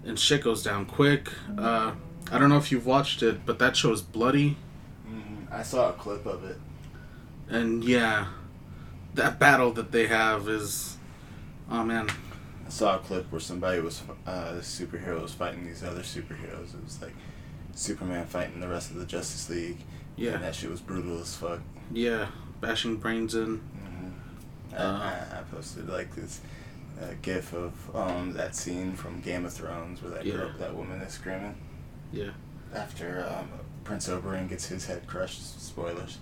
[0.06, 1.93] and shit goes down quick uh,
[2.30, 4.58] i don't know if you've watched it but that show is bloody
[5.08, 5.49] Mhm.
[5.49, 6.58] I saw a clip of it.
[7.49, 8.28] and yeah
[9.14, 10.97] that battle that they have is
[11.72, 12.10] oh man
[12.74, 16.74] saw a clip where somebody was uh, the superhero was fighting these other superheroes.
[16.74, 17.14] It was like
[17.76, 19.78] Superman fighting the rest of the Justice League.
[20.16, 21.62] yeah And that shit was brutal as fuck.
[21.92, 22.28] yeah
[22.62, 24.10] bashing brains in hmm
[24.74, 24.98] I, Uh.
[25.10, 26.42] I, I posted like this
[27.02, 30.36] uh, gif of um, that scene from Game of Thrones where that Yeah.
[30.38, 31.56] girl, that woman is screaming
[32.12, 32.32] yeah
[32.74, 33.50] after um,
[33.84, 35.62] Prince Oberyn gets his head crushed.
[35.62, 36.18] Spoilers.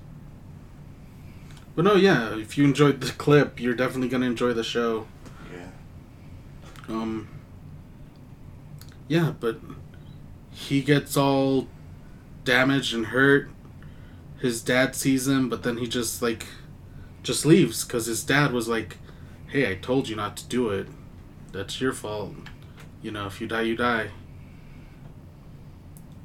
[1.75, 5.07] but no yeah if you enjoyed the clip you're definitely gonna enjoy the show.
[6.91, 7.29] Um.
[9.07, 9.59] Yeah, but
[10.51, 11.67] he gets all
[12.43, 13.49] damaged and hurt.
[14.39, 16.47] His dad sees him, but then he just like
[17.23, 18.97] just leaves because his dad was like,
[19.47, 20.87] "Hey, I told you not to do it.
[21.51, 22.33] That's your fault.
[23.01, 24.09] You know, if you die, you die."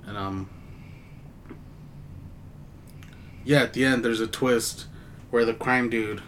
[0.07, 0.51] And um.
[3.45, 4.87] Yeah, at the end, there's a twist
[5.31, 6.23] where the crime dude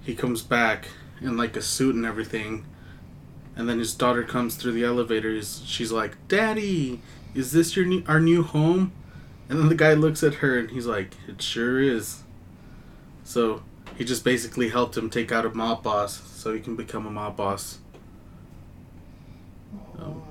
[0.00, 0.88] he comes back
[1.20, 2.64] in like a suit and everything
[3.56, 5.62] and then his daughter comes through the elevators.
[5.66, 7.00] She's like, "Daddy,
[7.34, 8.92] is this your new, our new home?"
[9.48, 12.22] And then the guy looks at her and he's like, "It sure is."
[13.24, 13.62] So
[13.96, 17.10] he just basically helped him take out a mob boss, so he can become a
[17.10, 17.78] mob boss.
[19.98, 20.22] Um,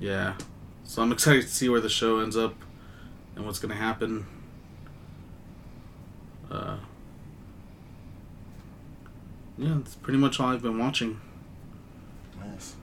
[0.00, 0.34] Yeah.
[0.84, 2.54] So I'm excited to see where the show ends up
[3.34, 4.26] and what's gonna happen.
[6.50, 6.76] Uh,
[9.58, 11.20] yeah, that's pretty much all I've been watching.
[12.50, 12.76] Nice.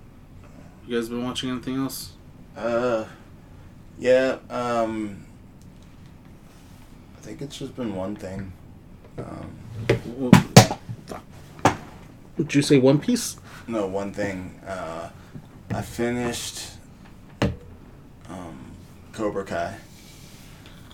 [0.88, 2.14] You guys been watching anything else?
[2.56, 3.06] Uh,
[4.00, 4.38] yeah.
[4.50, 5.26] Um,
[7.18, 8.52] I think it's just been one thing.
[9.18, 10.32] Um,
[12.38, 13.38] Did you say One Piece?
[13.68, 14.60] no, one thing.
[14.66, 15.10] Uh,
[15.70, 16.72] I finished.
[18.28, 18.72] Um,
[19.14, 19.78] Cobra Kai.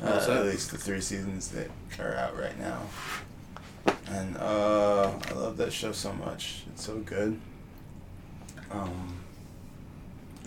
[0.04, 2.82] Uh, at least the three seasons that are out right now.
[4.10, 6.64] And uh, I love that show so much.
[6.72, 7.40] It's so good.
[8.72, 9.18] Um,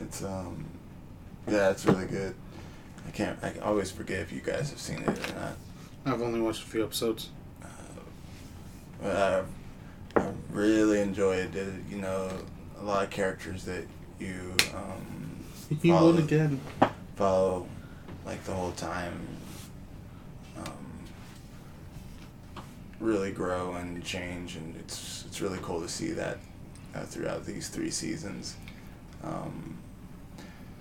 [0.00, 0.64] it's um,
[1.48, 2.34] yeah, it's really good.
[3.06, 3.38] I can't.
[3.42, 5.56] I always forget if you guys have seen it or not.
[6.06, 7.30] I've only watched a few episodes.
[9.02, 11.72] But I, I really enjoyed it.
[11.90, 12.30] You know,
[12.80, 13.84] a lot of characters that
[14.18, 15.40] you um,
[15.82, 16.16] He Follow.
[16.16, 16.60] again.
[17.16, 17.66] follow
[18.26, 19.18] like the whole time
[20.58, 20.74] um,
[22.98, 26.38] really grow and change and it's it's really cool to see that
[26.94, 28.56] uh, throughout these three seasons
[29.22, 29.76] um,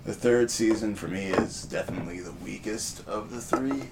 [0.04, 3.82] the third season for me is definitely the weakest of the three.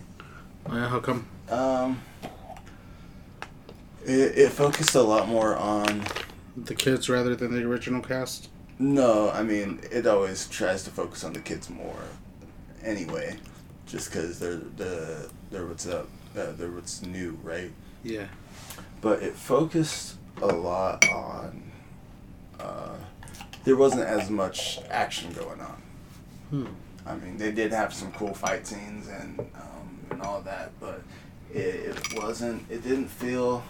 [0.73, 1.27] yeah, how come?
[1.51, 2.01] um,
[4.05, 6.05] it, it focused a lot more on
[6.57, 8.49] The kids rather than the original cast?
[8.79, 12.05] No, I mean it always tries to focus on the kids more,
[12.83, 13.37] anyway,
[13.87, 16.09] just because they're the they're what's up,
[16.39, 17.71] uh, they're what's new, right?
[18.03, 18.29] Yeah.
[19.01, 21.68] But it focused a lot on.
[22.59, 22.97] Uh,
[23.65, 25.83] there wasn't as much action going on.
[26.51, 26.67] Hmm.
[27.07, 31.03] I mean, they did have some cool fight scenes and um, and all that, but
[31.53, 32.65] it, it wasn't.
[32.71, 33.63] It didn't feel.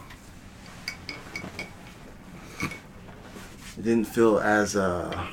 [2.60, 5.28] It didn't feel as uh.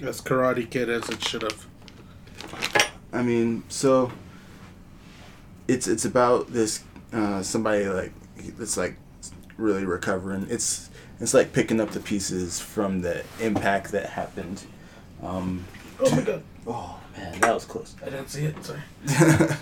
[0.00, 1.66] As Karate Kid as it should have.
[3.12, 4.12] I mean, so
[5.66, 8.12] it's it's about this uh, somebody like
[8.56, 8.96] that's like
[9.58, 10.46] really recovering.
[10.48, 10.88] It's
[11.20, 14.64] it's like picking up the pieces from the impact that happened.
[15.22, 15.64] Um,
[16.00, 16.42] Oh my god.
[16.66, 17.94] oh man, that was close.
[18.02, 18.80] I didn't see it, sorry.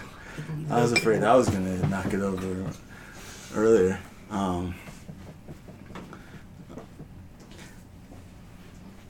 [0.71, 2.71] I was afraid I was gonna knock it over
[3.55, 3.99] earlier.
[4.31, 4.75] Um,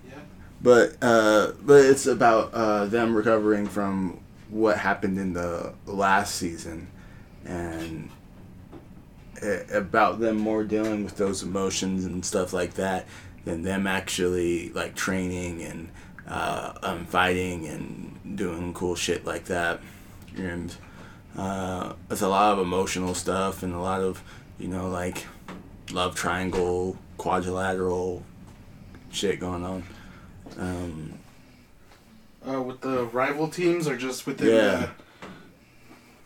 [0.06, 0.14] Yeah.
[0.62, 6.86] but uh, but it's about uh, them recovering from what happened in the last season,
[7.44, 8.08] and
[9.72, 13.06] about them more dealing with those emotions and stuff like that
[13.44, 15.88] than them actually like training and
[16.28, 19.80] uh, um, fighting and doing cool shit like that.
[20.36, 20.74] And
[21.36, 24.22] uh, it's a lot of emotional stuff and a lot of
[24.58, 25.26] you know like
[25.92, 28.22] love triangle, quadrilateral
[29.10, 29.82] shit going on.
[30.58, 31.12] Um,
[32.46, 34.88] Uh, with the rival teams or just within Yeah.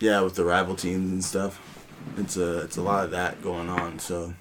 [0.01, 1.61] yeah, with the rival teams and stuff.
[2.17, 3.99] It's a it's a lot of that going on.
[3.99, 4.35] So,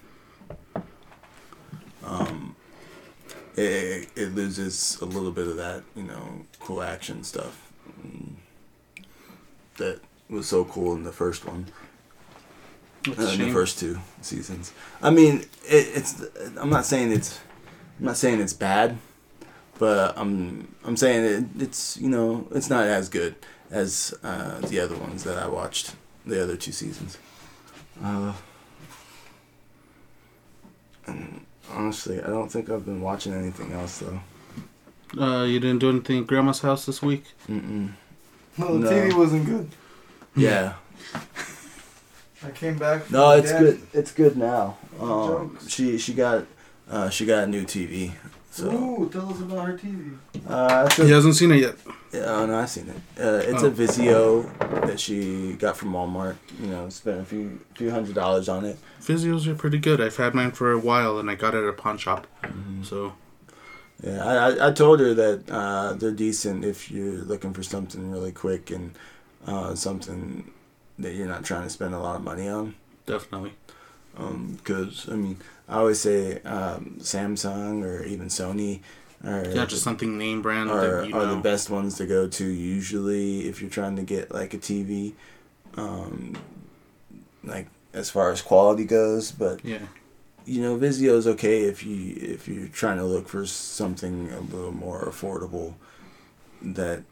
[2.04, 2.56] um,
[3.56, 7.70] it it loses a little bit of that you know cool action stuff
[9.80, 10.00] that
[10.30, 11.66] was so cool in the first one.
[13.04, 14.72] the, uh, in the first two seasons.
[15.02, 16.24] I mean, it, it's.
[16.58, 17.40] I'm not saying it's.
[18.00, 18.98] I'm not saying it's bad,
[19.80, 20.76] but I'm.
[20.86, 21.26] I'm saying
[21.58, 21.98] it, it's.
[21.98, 23.36] You know, it's not as good
[23.72, 25.96] as uh, the other ones that I watched.
[26.26, 27.18] The other two seasons.
[28.04, 28.34] Uh,
[31.72, 34.20] honestly, I don't think I've been watching anything else though.
[35.22, 37.24] Uh, you didn't do anything at Grandma's house this week?
[37.50, 37.92] Mm-mm.
[38.58, 38.90] No, the No.
[38.92, 39.70] TV wasn't good.
[40.36, 40.74] Yeah.
[42.46, 43.04] I came back.
[43.04, 43.82] From No, it's Dad- good.
[43.94, 44.78] It's good now.
[45.00, 46.46] Um, she she got
[46.90, 48.14] uh, she got a new TV.
[48.52, 50.18] So Ooh, tell us about her TV.
[50.48, 51.76] uh, a- He hasn't seen it yet.
[52.12, 53.24] Yeah, oh no, I've seen it.
[53.24, 53.68] Uh, it's Oh.
[53.68, 56.38] a Vizio that she got from Walmart.
[56.60, 58.78] You know, spent a few few hundred dollars on it.
[59.02, 60.02] Vizios are pretty good.
[60.02, 62.26] I've had mine for a while and I got it at a pawn shop.
[62.84, 63.14] So,
[64.04, 68.32] Yeah, I, I, told her that uh, they're decent if you're looking for something really
[68.32, 68.92] quick and
[69.46, 70.50] uh, something
[70.98, 72.76] that you're not trying to spend a lot of money on.
[73.06, 73.54] definitely.
[74.18, 75.38] Because I mean,
[75.70, 78.82] I always say um, Samsung or even Sony
[79.24, 81.36] are Yeah, just something name brand are, that you are know.
[81.36, 85.14] the best ones to go to usually if you're trying to get like a TV,
[85.76, 86.38] um,
[87.44, 89.32] like as far as quality goes.
[89.32, 89.80] But Yeah.
[90.46, 94.72] you know, Vizio's okay if you if you're trying to look for something a little
[94.72, 95.74] more affordable
[96.62, 97.04] that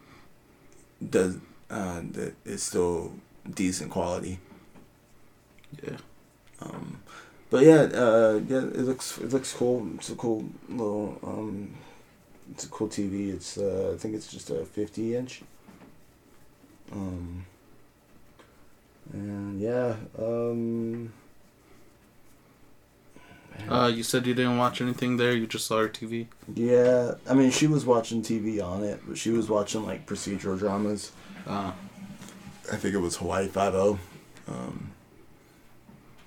[1.09, 1.37] does
[1.69, 3.13] uh, that is still
[3.53, 4.39] decent quality.
[5.83, 5.97] Yeah.
[6.61, 6.99] Um,
[7.49, 9.87] but yeah, uh, yeah, it looks it looks cool.
[9.95, 11.75] It's a cool little um,
[12.51, 13.33] it's a cool TV.
[13.33, 15.41] It's uh, I think it's just a fifty inch.
[16.91, 17.45] Um,
[19.13, 21.11] and yeah, um,
[23.69, 25.33] Uh, you said you didn't watch anything there.
[25.35, 26.27] You just saw her TV.
[26.53, 27.15] yeah.
[27.29, 31.11] I mean, she was watching TV on it, but she was watching like procedural dramas.
[31.45, 31.71] Uh,
[32.71, 33.99] I think it was Hawaii Five O.
[34.47, 34.91] Um,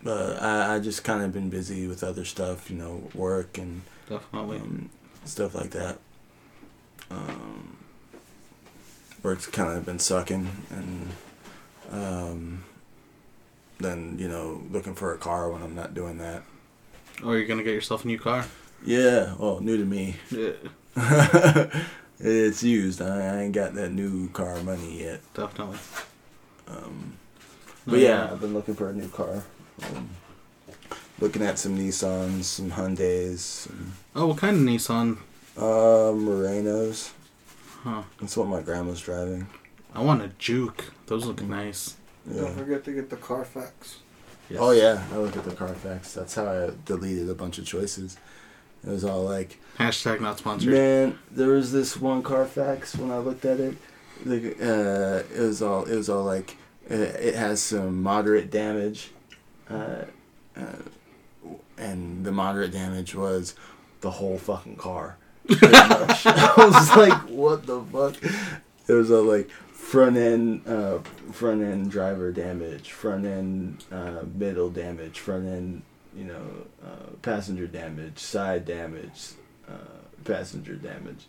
[0.02, 3.82] but I, I just kind of been busy with other stuff, you know, work and
[4.08, 4.58] definitely.
[4.58, 4.90] um,
[5.24, 5.98] stuff like that.
[7.10, 7.76] Um,
[9.22, 11.08] work's kind of been sucking, and
[11.90, 12.64] um,
[13.78, 16.42] then you know looking for a car when I'm not doing that.
[17.22, 18.46] Oh, you're gonna get yourself a new car.
[18.84, 20.16] Yeah, well, new to me.
[20.30, 20.52] Yeah,
[22.18, 23.02] it's used.
[23.02, 25.20] I, I ain't got that new car money yet.
[25.34, 25.78] definitely.
[26.68, 27.14] Um,
[27.86, 29.42] Oh, but yeah, I've been looking for a new car.
[29.82, 30.10] Um,
[31.18, 35.16] looking at some Nissans, some Hyundais, some Oh, what kind of Nissan?
[35.60, 37.10] Uh, Muranos.
[37.82, 38.02] Huh.
[38.18, 39.46] That's what my grandma's driving.
[39.94, 40.86] I want a Juke.
[41.06, 41.96] Those look nice.
[42.26, 42.42] Yeah.
[42.42, 43.98] Don't forget to get the Carfax.
[44.48, 44.58] Yes.
[44.62, 46.14] Oh yeah, I look at the Carfax.
[46.14, 48.16] That's how I deleted a bunch of choices.
[48.82, 50.72] It was all like, Hashtag not sponsored.
[50.72, 53.76] man, there was this one Carfax when I looked at it.
[54.24, 56.56] The uh, it was all it was all like,
[56.90, 59.10] uh, it has some moderate damage,
[59.68, 60.04] uh,
[60.56, 60.62] uh,
[61.76, 63.54] and the moderate damage was
[64.00, 65.16] the whole fucking car.
[65.50, 68.16] I was like, what the fuck?
[68.88, 69.50] It was all like
[69.90, 70.98] front end, uh,
[71.32, 75.82] front end driver damage, front end uh, middle damage, front end,
[76.16, 76.46] you know,
[76.84, 79.30] uh, passenger damage, side damage,
[79.68, 81.26] uh, passenger damage,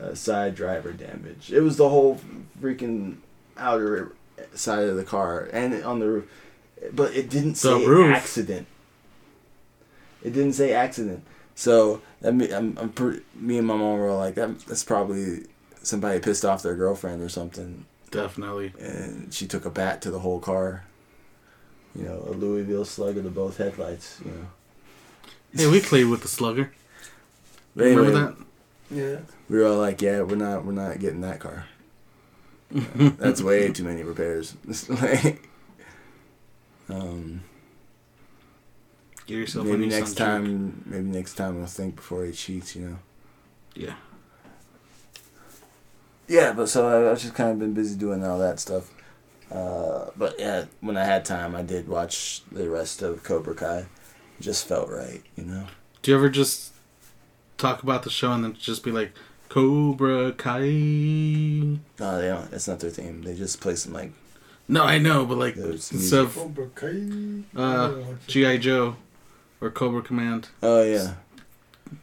[0.00, 1.52] uh, side driver damage.
[1.52, 2.20] It was the whole
[2.60, 3.16] freaking
[3.56, 4.12] outer
[4.54, 6.30] side of the car and on the roof,
[6.92, 8.66] but it didn't say accident.
[10.22, 11.24] It didn't say accident.
[11.54, 15.46] So that me, I'm, I'm pretty, me and my mom were like, that, that's probably
[15.82, 18.72] somebody pissed off their girlfriend or something, Definitely.
[18.80, 20.84] and she took a bat to the whole car.
[21.94, 24.20] You know, a Louisville Slugger to both headlights.
[24.24, 24.46] You know.
[25.54, 26.72] Hey, we played with the Slugger.
[27.76, 28.34] But Remember anyway,
[28.90, 29.16] Yeah.
[29.50, 31.66] We were all like, yeah, we're not, we're not getting that car.
[32.70, 34.56] That's way too many repairs.
[36.88, 37.42] Um,
[39.26, 40.18] Get yourself a maybe Nissan next Juke.
[40.18, 42.74] time, maybe next time I'll think before he cheats.
[42.76, 42.98] You know.
[43.74, 43.94] Yeah.
[46.28, 48.90] Yeah, but so I, I've just kind of been busy doing all that stuff.
[49.50, 53.78] Uh, but yeah, when I had time, I did watch the rest of Cobra Kai.
[53.80, 53.86] It
[54.40, 55.66] just felt right, you know.
[56.00, 56.72] Do you ever just
[57.58, 59.12] talk about the show and then just be like,
[59.50, 60.60] Cobra Kai?
[60.70, 62.50] No, they don't.
[62.50, 63.22] That's not their theme.
[63.22, 64.12] They just play some like
[64.68, 67.02] No, I know, but like, There's instead of Cobra Kai.
[67.54, 67.94] uh,
[68.26, 68.56] G.I.
[68.56, 68.96] Joe
[69.62, 71.14] or Cobra Command, oh yeah.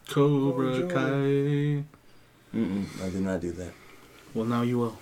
[0.08, 1.84] Cobra Oh, Kai.
[2.58, 3.74] Mm-mm, I did not do that.
[4.34, 4.98] Well, now you will.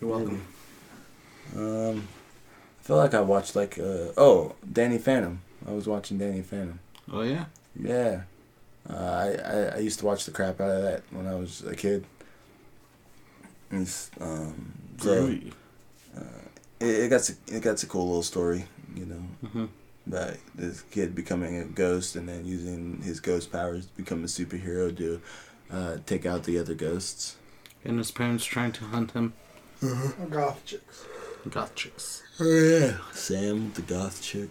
[0.00, 0.42] You're welcome.
[1.56, 2.08] Um,
[2.80, 5.40] I feel like I watched like uh oh Danny Phantom.
[5.66, 6.78] I was watching Danny Phantom.
[7.12, 7.46] Oh, yeah?
[7.78, 8.22] Yeah,
[8.88, 11.62] uh, I, I I used to watch the crap out of that when I was
[11.62, 12.04] a kid.
[13.70, 15.52] It's, um, so Groovy.
[16.80, 18.64] it, it got a, it got a cool little story,
[18.94, 19.66] you know, hmm
[20.08, 24.26] about this kid becoming a ghost and then using his ghost powers to become a
[24.26, 25.20] superhero to
[25.70, 27.36] uh, take out the other ghosts.
[27.84, 29.34] And his parents trying to hunt him.
[30.30, 31.04] Goth chicks.
[31.48, 32.22] Goth chicks.
[32.40, 34.50] Oh yeah, Sam, the goth chick.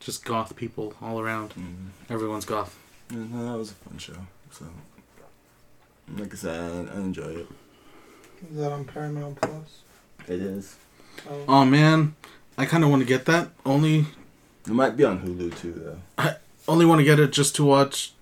[0.00, 1.50] Just goth people all around.
[1.54, 1.88] Mm.
[2.10, 2.78] Everyone's goth.
[3.10, 4.14] Yeah, no, that was a fun show.
[4.50, 4.66] So,
[6.16, 7.46] like I said, I, I enjoy it.
[8.50, 9.80] Is that on Paramount Plus?
[10.28, 10.76] It is.
[11.28, 12.14] Oh, Oh, man.
[12.58, 13.50] I kind of want to get that.
[13.64, 14.06] Only
[14.66, 15.98] It might be on Hulu too, though.
[16.18, 16.36] I
[16.68, 18.12] only want to get it just to watch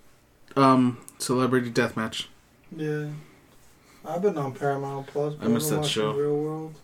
[0.56, 2.26] um Celebrity Deathmatch.
[2.76, 3.06] yeah.
[4.06, 5.32] I've been on Paramount Plus.
[5.34, 6.06] but I missed I've been that show.
[6.08, 6.74] watching Real World.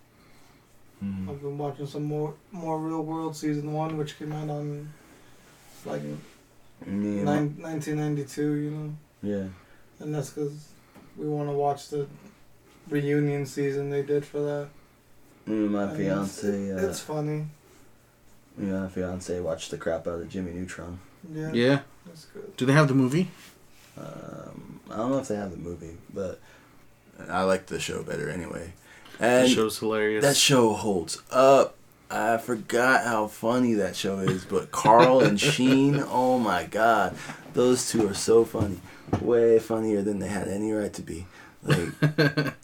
[1.04, 1.28] Mm.
[1.30, 4.90] I've been watching some more more Real World season one, which came out on
[5.84, 6.02] like
[6.86, 8.52] Me and nine, 1992.
[8.54, 9.48] You know, yeah.
[9.98, 10.68] and that's because
[11.16, 12.06] we want to watch the
[12.88, 14.68] reunion season they did for that.
[15.50, 17.46] Me and my And fiance, It's, uh, it's funny.
[18.56, 20.98] me and my fiance watched the crap out of Jimmy Neutron.
[21.32, 21.52] Yeah.
[21.52, 21.80] Yeah.
[22.06, 22.56] That's good.
[22.56, 23.28] Do they have the movie?
[23.98, 26.40] Um, I don't know if they have the movie, but
[27.28, 28.72] I like the show better anyway.
[29.18, 30.24] The And show's hilarious.
[30.24, 31.76] that show holds up.
[32.10, 37.14] I forgot how funny that show is, but Carl and Sheen, oh my god,
[37.52, 38.80] those two are so funny,
[39.20, 41.26] way funnier than they had any right to be.
[41.62, 41.88] Like,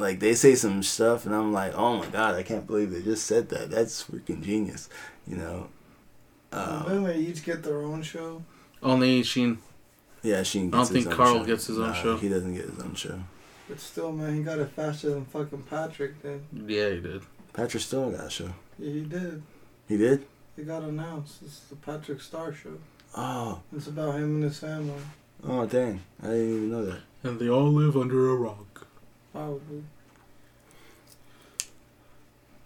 [0.00, 3.02] like they say some stuff, and I'm like, oh my god, I can't believe they
[3.02, 3.70] just said that.
[3.70, 4.88] That's freaking genius,
[5.26, 5.68] you know.
[6.52, 8.42] Um, then they each get their own show.
[8.82, 9.58] Only Sheen.
[10.22, 10.68] yeah, Sheen.
[10.68, 11.44] I don't his think own Carl show.
[11.44, 12.16] gets his own Nah, show.
[12.16, 13.20] He doesn't get his own show.
[13.68, 16.42] But still, man, he got it faster than fucking Patrick did.
[16.52, 17.22] Yeah, he did.
[17.52, 18.50] Patrick still got a show.
[18.78, 19.42] Yeah, he did.
[19.88, 20.24] He did.
[20.56, 21.42] It got announced.
[21.44, 22.78] It's the Patrick Star Show.
[23.16, 24.94] Oh, It's about him and his family.
[25.44, 26.00] oh, dang!
[26.22, 27.00] I didn't even know that.
[27.22, 28.86] And they all live under a rock.
[29.42, 29.84] Probably.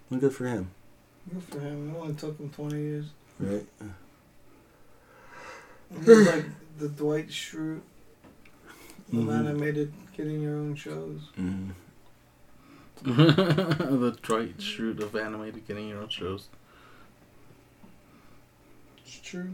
[0.08, 0.70] Well, good for him,
[1.30, 1.90] Good for him.
[1.94, 3.04] It only took him 20 years.
[3.38, 3.66] right?
[5.98, 6.46] He's like
[6.78, 7.82] the Dwight Schrute.
[9.12, 9.38] of Mhm.
[9.40, 11.20] animated getting your own shows.
[11.38, 11.72] Mm.
[13.02, 16.48] the Dwight Schrute of animated getting your own shows.
[19.04, 19.52] It's true.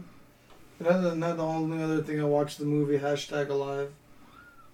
[0.79, 3.91] And other than that, the only other thing I watched the movie hashtag Alive,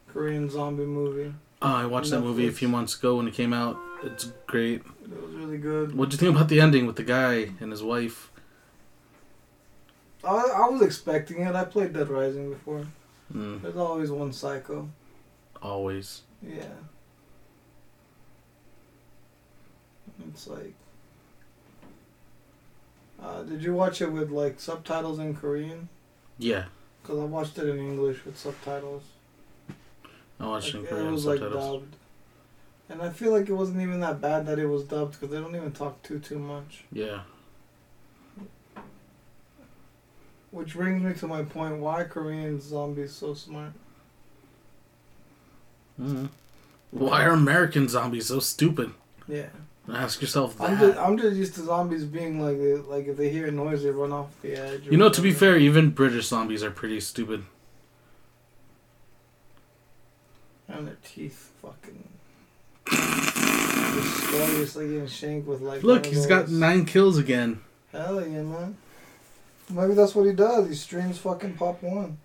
[0.08, 1.34] Korean zombie movie.
[1.62, 3.78] Oh, I watched that movie a few months ago when it came out.
[4.04, 4.82] It's great.
[5.04, 5.96] It was really good.
[5.96, 8.32] What'd you think about the ending with the guy and his wife?
[10.24, 11.56] I, I was expecting it.
[11.56, 12.86] I played Dead Rising before.
[13.34, 14.90] Mm, There's always one psycho.
[15.62, 16.22] always.
[16.46, 16.66] Yeah.
[20.30, 20.74] It's like.
[23.24, 25.90] Uh, did you watch it with like subtitles in Korean?
[26.38, 26.66] Yeah,
[27.02, 29.04] Because I watched it in English with subtitles.
[30.40, 31.82] I watched it in Korean it was like subtitles.
[31.82, 31.96] dubbed.
[32.90, 35.40] And I feel like it wasn't even that bad that it was dubbed because they
[35.40, 36.84] don't even talk too too much.
[36.92, 37.22] yeah.
[40.52, 43.74] Which brings me to my point: why Korean zombies so smart?
[46.00, 46.30] Mm.
[46.92, 48.92] Why are American zombies so stupid?
[49.28, 49.48] Yeah,
[49.92, 51.04] Ask yourself I'm just that.
[51.06, 52.58] I'm just used to zombies being like
[52.88, 54.88] like if they hear a noise they run off the edge.
[54.90, 57.44] You know, to be fair, even British zombies are pretty stupid.
[60.68, 62.10] And their teeth fucking.
[62.88, 65.84] Just gloriously getting shanked with like.
[65.84, 67.62] Look, he's got nine kills again.
[67.92, 68.78] Hell yeah, man.
[69.70, 70.68] Maybe that's what he does.
[70.68, 72.18] He streams fucking Pop One.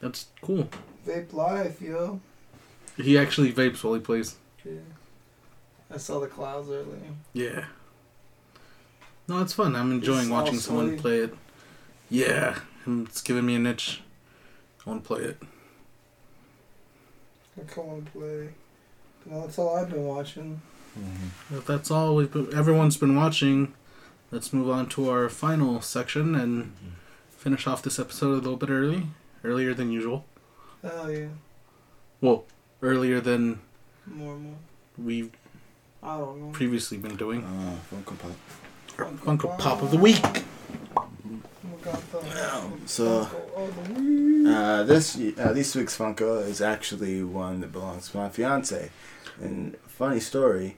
[0.00, 0.68] That's cool.
[1.06, 2.20] Vape life, yo.
[2.96, 4.36] He actually vapes while he plays.
[4.64, 4.80] Yeah.
[5.92, 6.98] I saw the clouds earlier.
[7.32, 7.66] Yeah.
[9.28, 9.74] No, it's fun.
[9.74, 11.00] I'm enjoying watching someone sweaty.
[11.00, 11.34] play it.
[12.10, 14.02] Yeah, and it's giving me an itch.
[14.84, 15.42] I want to play it.
[17.58, 18.48] I come and play.
[19.26, 20.60] No, that's all I've been watching.
[20.98, 21.56] Mm-hmm.
[21.56, 23.74] If that's all we've been, everyone's been watching,
[24.30, 26.72] let's move on to our final section and
[27.30, 29.04] finish off this episode a little bit early,
[29.42, 30.24] earlier than usual.
[30.82, 31.26] Hell yeah.
[32.20, 32.44] Well,
[32.82, 33.60] earlier than
[34.06, 34.54] More and more.
[34.98, 35.30] we've
[36.02, 36.50] I don't know.
[36.52, 37.42] previously been doing.
[37.44, 39.16] Uh, Funko Pop.
[39.24, 40.22] Funko Pop of the week.
[40.22, 40.40] We got the-
[40.94, 41.04] Yeah,
[42.86, 44.46] so- Funko of the week.
[44.46, 48.90] Uh, this uh, this week's Funko is actually one that belongs to my fiance.
[49.40, 50.76] And funny story,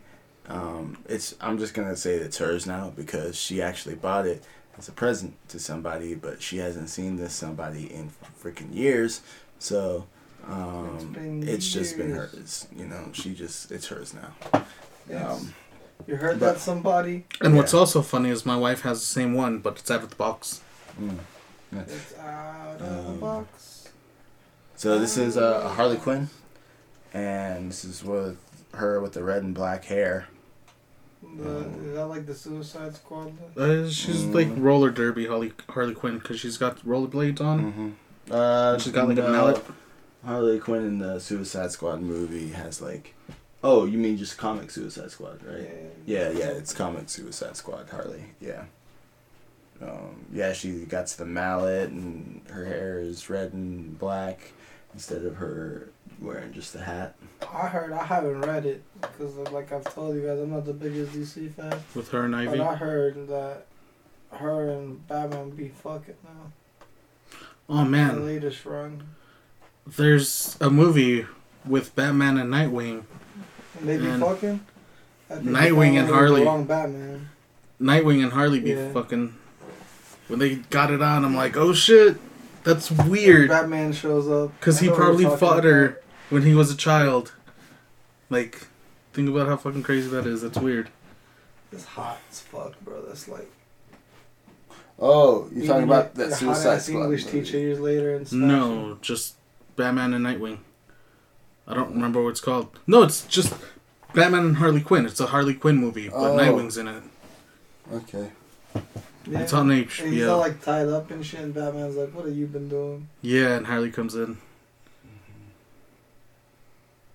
[0.49, 4.45] um, it's I'm just gonna say it's hers now because she actually bought it
[4.79, 8.11] as a present to somebody, but she hasn't seen this somebody in
[8.43, 9.23] freaking years.
[9.59, 10.07] So
[10.43, 12.69] It's um, been it's just been hers.
[12.75, 14.63] You know, she just it's hers now.
[15.11, 15.25] Yes.
[15.41, 15.55] Um,
[16.07, 17.25] you heard but- that, somebody?
[17.41, 20.11] And what's also funny is my wife has the same one, but it's out of
[20.11, 20.61] the box.
[21.01, 21.19] mm.
[21.73, 23.89] It's out of the Um, box.
[24.77, 26.29] So this is uh, a Harley Quinn,
[27.13, 28.39] and this is with
[28.75, 30.29] her with the red and black hair.
[31.39, 31.59] The,
[31.89, 33.33] is that like the Suicide Squad?
[33.57, 34.35] Uh, she's Mm.
[34.35, 37.73] like roller derby Harley Harley Quinn because she's got rollerblades on.
[37.73, 37.91] Mm-hmm.
[38.33, 39.63] Uh, She's got like a mallet.
[40.25, 43.15] Harley Quinn in the Suicide Squad movie has like,
[43.63, 45.69] oh, you mean just comic Suicide Squad, right?
[46.05, 48.25] Yeah, yeah, it's comic Suicide Squad Harley.
[48.41, 48.65] Yeah.
[49.83, 54.53] Um, yeah, she got the mallet and her hair is red and black
[54.95, 57.15] instead of her wearing just a hat.
[57.53, 57.93] I heard.
[57.93, 61.53] I haven't read it because, like I've told you guys, I'm not the biggest DC
[61.53, 61.79] fan.
[61.95, 62.57] with her and Ivy.
[62.57, 63.67] But I heard that
[64.33, 66.53] her and Batman be fucking now.
[67.69, 69.03] Oh The man, latest run.
[69.87, 71.27] there's a movie
[71.67, 73.03] with Batman and Nightwing.
[73.81, 74.61] And they be And fucking.
[75.31, 76.45] Nightwing and Harley.
[76.45, 77.29] Wrong Batman.
[77.81, 78.93] Nightwing and Harley be Yeah.
[78.93, 79.35] fucking.
[80.29, 82.17] When they got it on, I'm like, oh shit,
[82.65, 83.49] that's weird.
[83.49, 84.59] Batman shows up.
[84.59, 85.65] Because I he know what you're probably talking fought about.
[85.65, 86.01] her
[86.31, 87.33] when he was a child.
[88.31, 88.67] Like,
[89.13, 90.43] think about how fucking crazy that is.
[90.43, 90.89] That's weird.
[91.73, 93.03] It's hot as fuck, bro.
[93.07, 93.51] That's like.
[94.99, 97.43] Oh, you're talking about that your Suicide Squad English movie.
[97.43, 98.39] teacher years later and stuff.
[98.39, 99.35] No, just
[99.77, 100.59] Batman and Nightwing.
[101.69, 102.79] I don't remember what it's called.
[102.87, 103.53] No, it's just
[104.15, 105.05] Batman and Harley Quinn.
[105.07, 106.37] It's a Harley Quinn movie, but Oh.
[106.37, 107.03] Nightwing's in it.
[107.93, 108.31] Okay.
[109.29, 109.41] Yeah.
[109.41, 110.41] It's on And he's all HBO.
[110.41, 113.67] like tied up and shit, and Batman's like, "What have you been doing?" Yeah, and
[113.67, 114.39] Harley comes in.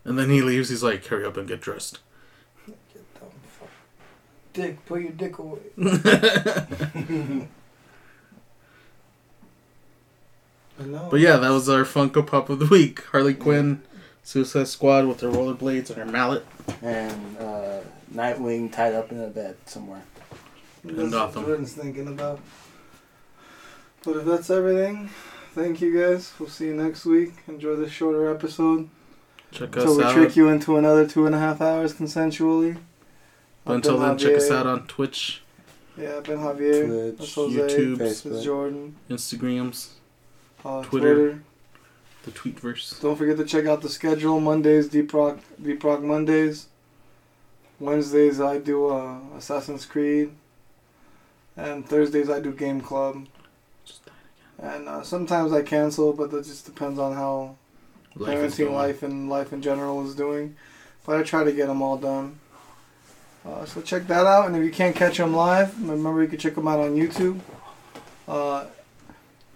[0.03, 0.68] And then he leaves.
[0.69, 1.99] He's like, "Hurry up and get dressed."
[2.68, 2.78] Get
[3.14, 3.19] the
[3.60, 3.69] fuck.
[4.52, 5.60] Dick, put your dick away.
[10.80, 11.07] I know.
[11.11, 13.03] But yeah, that was our Funko Pop of the week.
[13.11, 13.82] Harley Quinn,
[14.23, 16.45] Suicide Squad with her rollerblades and her mallet.
[16.81, 17.80] And uh,
[18.14, 20.03] Nightwing tied up in a bed somewhere.
[20.84, 22.39] That's in what Jordan's thinking about.
[24.03, 25.10] But if that's everything,
[25.53, 26.34] thank you guys.
[26.39, 27.34] We'll see you next week.
[27.48, 28.89] Enjoy this shorter episode.
[29.52, 30.14] Check Until us we out.
[30.14, 32.77] trick you into another two and a half hours consensually.
[33.65, 35.41] But until been then, check us out on Twitch,
[35.98, 37.15] Yeah, I've been Javier.
[37.18, 38.43] Twitch, YouTube, Facebook.
[38.43, 38.95] Jordan.
[39.10, 39.89] Instagrams.
[40.65, 41.15] Uh, Twitter.
[41.15, 41.43] Twitter.
[42.23, 42.99] The tweet verse.
[42.99, 44.39] Don't forget to check out the schedule.
[44.39, 46.68] Mondays, Deep Rock, Deep Rock Mondays.
[47.80, 50.31] Wednesdays, I do uh, Assassin's Creed.
[51.57, 53.26] And Thursdays, I do Game Club.
[54.60, 57.56] And uh, sometimes I cancel, but that just depends on how
[58.15, 60.56] Life parenting life and life in general is doing.
[61.06, 62.39] But I try to get them all done.
[63.43, 64.48] Uh, so check that out.
[64.48, 67.39] And if you can't catch them live, remember you can check them out on YouTube.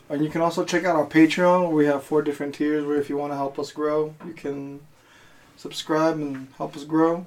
[0.09, 3.09] And you can also check out our Patreon we have four different tiers where if
[3.09, 4.81] you want to help us grow, you can
[5.57, 7.25] subscribe and help us grow.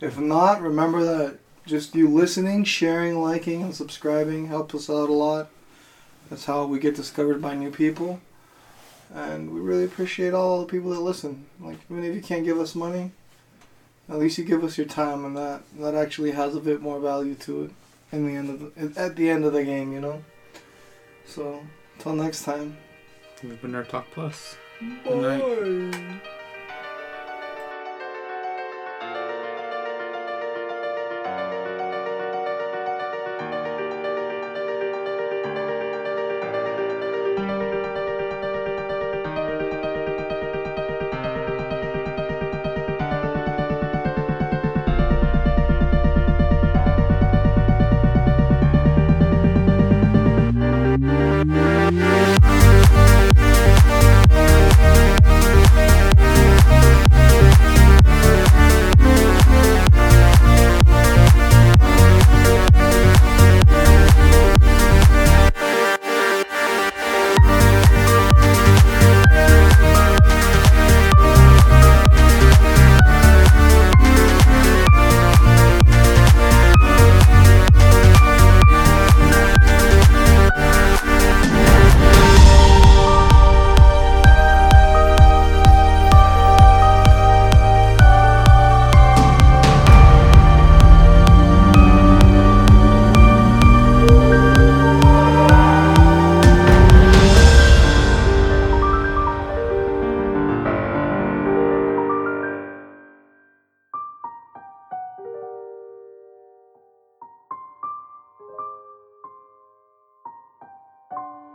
[0.00, 5.12] If not, remember that just you listening, sharing, liking, and subscribing helps us out a
[5.12, 5.50] lot.
[6.28, 8.20] That's how we get discovered by new people.
[9.12, 11.46] And we really appreciate all the people that listen.
[11.60, 13.10] Like even if you can't give us money,
[14.08, 17.00] at least you give us your time, and that that actually has a bit more
[17.00, 17.70] value to it
[18.12, 20.22] in the end of the, at the end of the game, you know.
[21.26, 21.60] So
[22.00, 22.78] until next time.
[23.42, 24.56] We've been Nerd Talk Plus.
[25.04, 25.90] Good night.
[25.92, 26.30] Bye.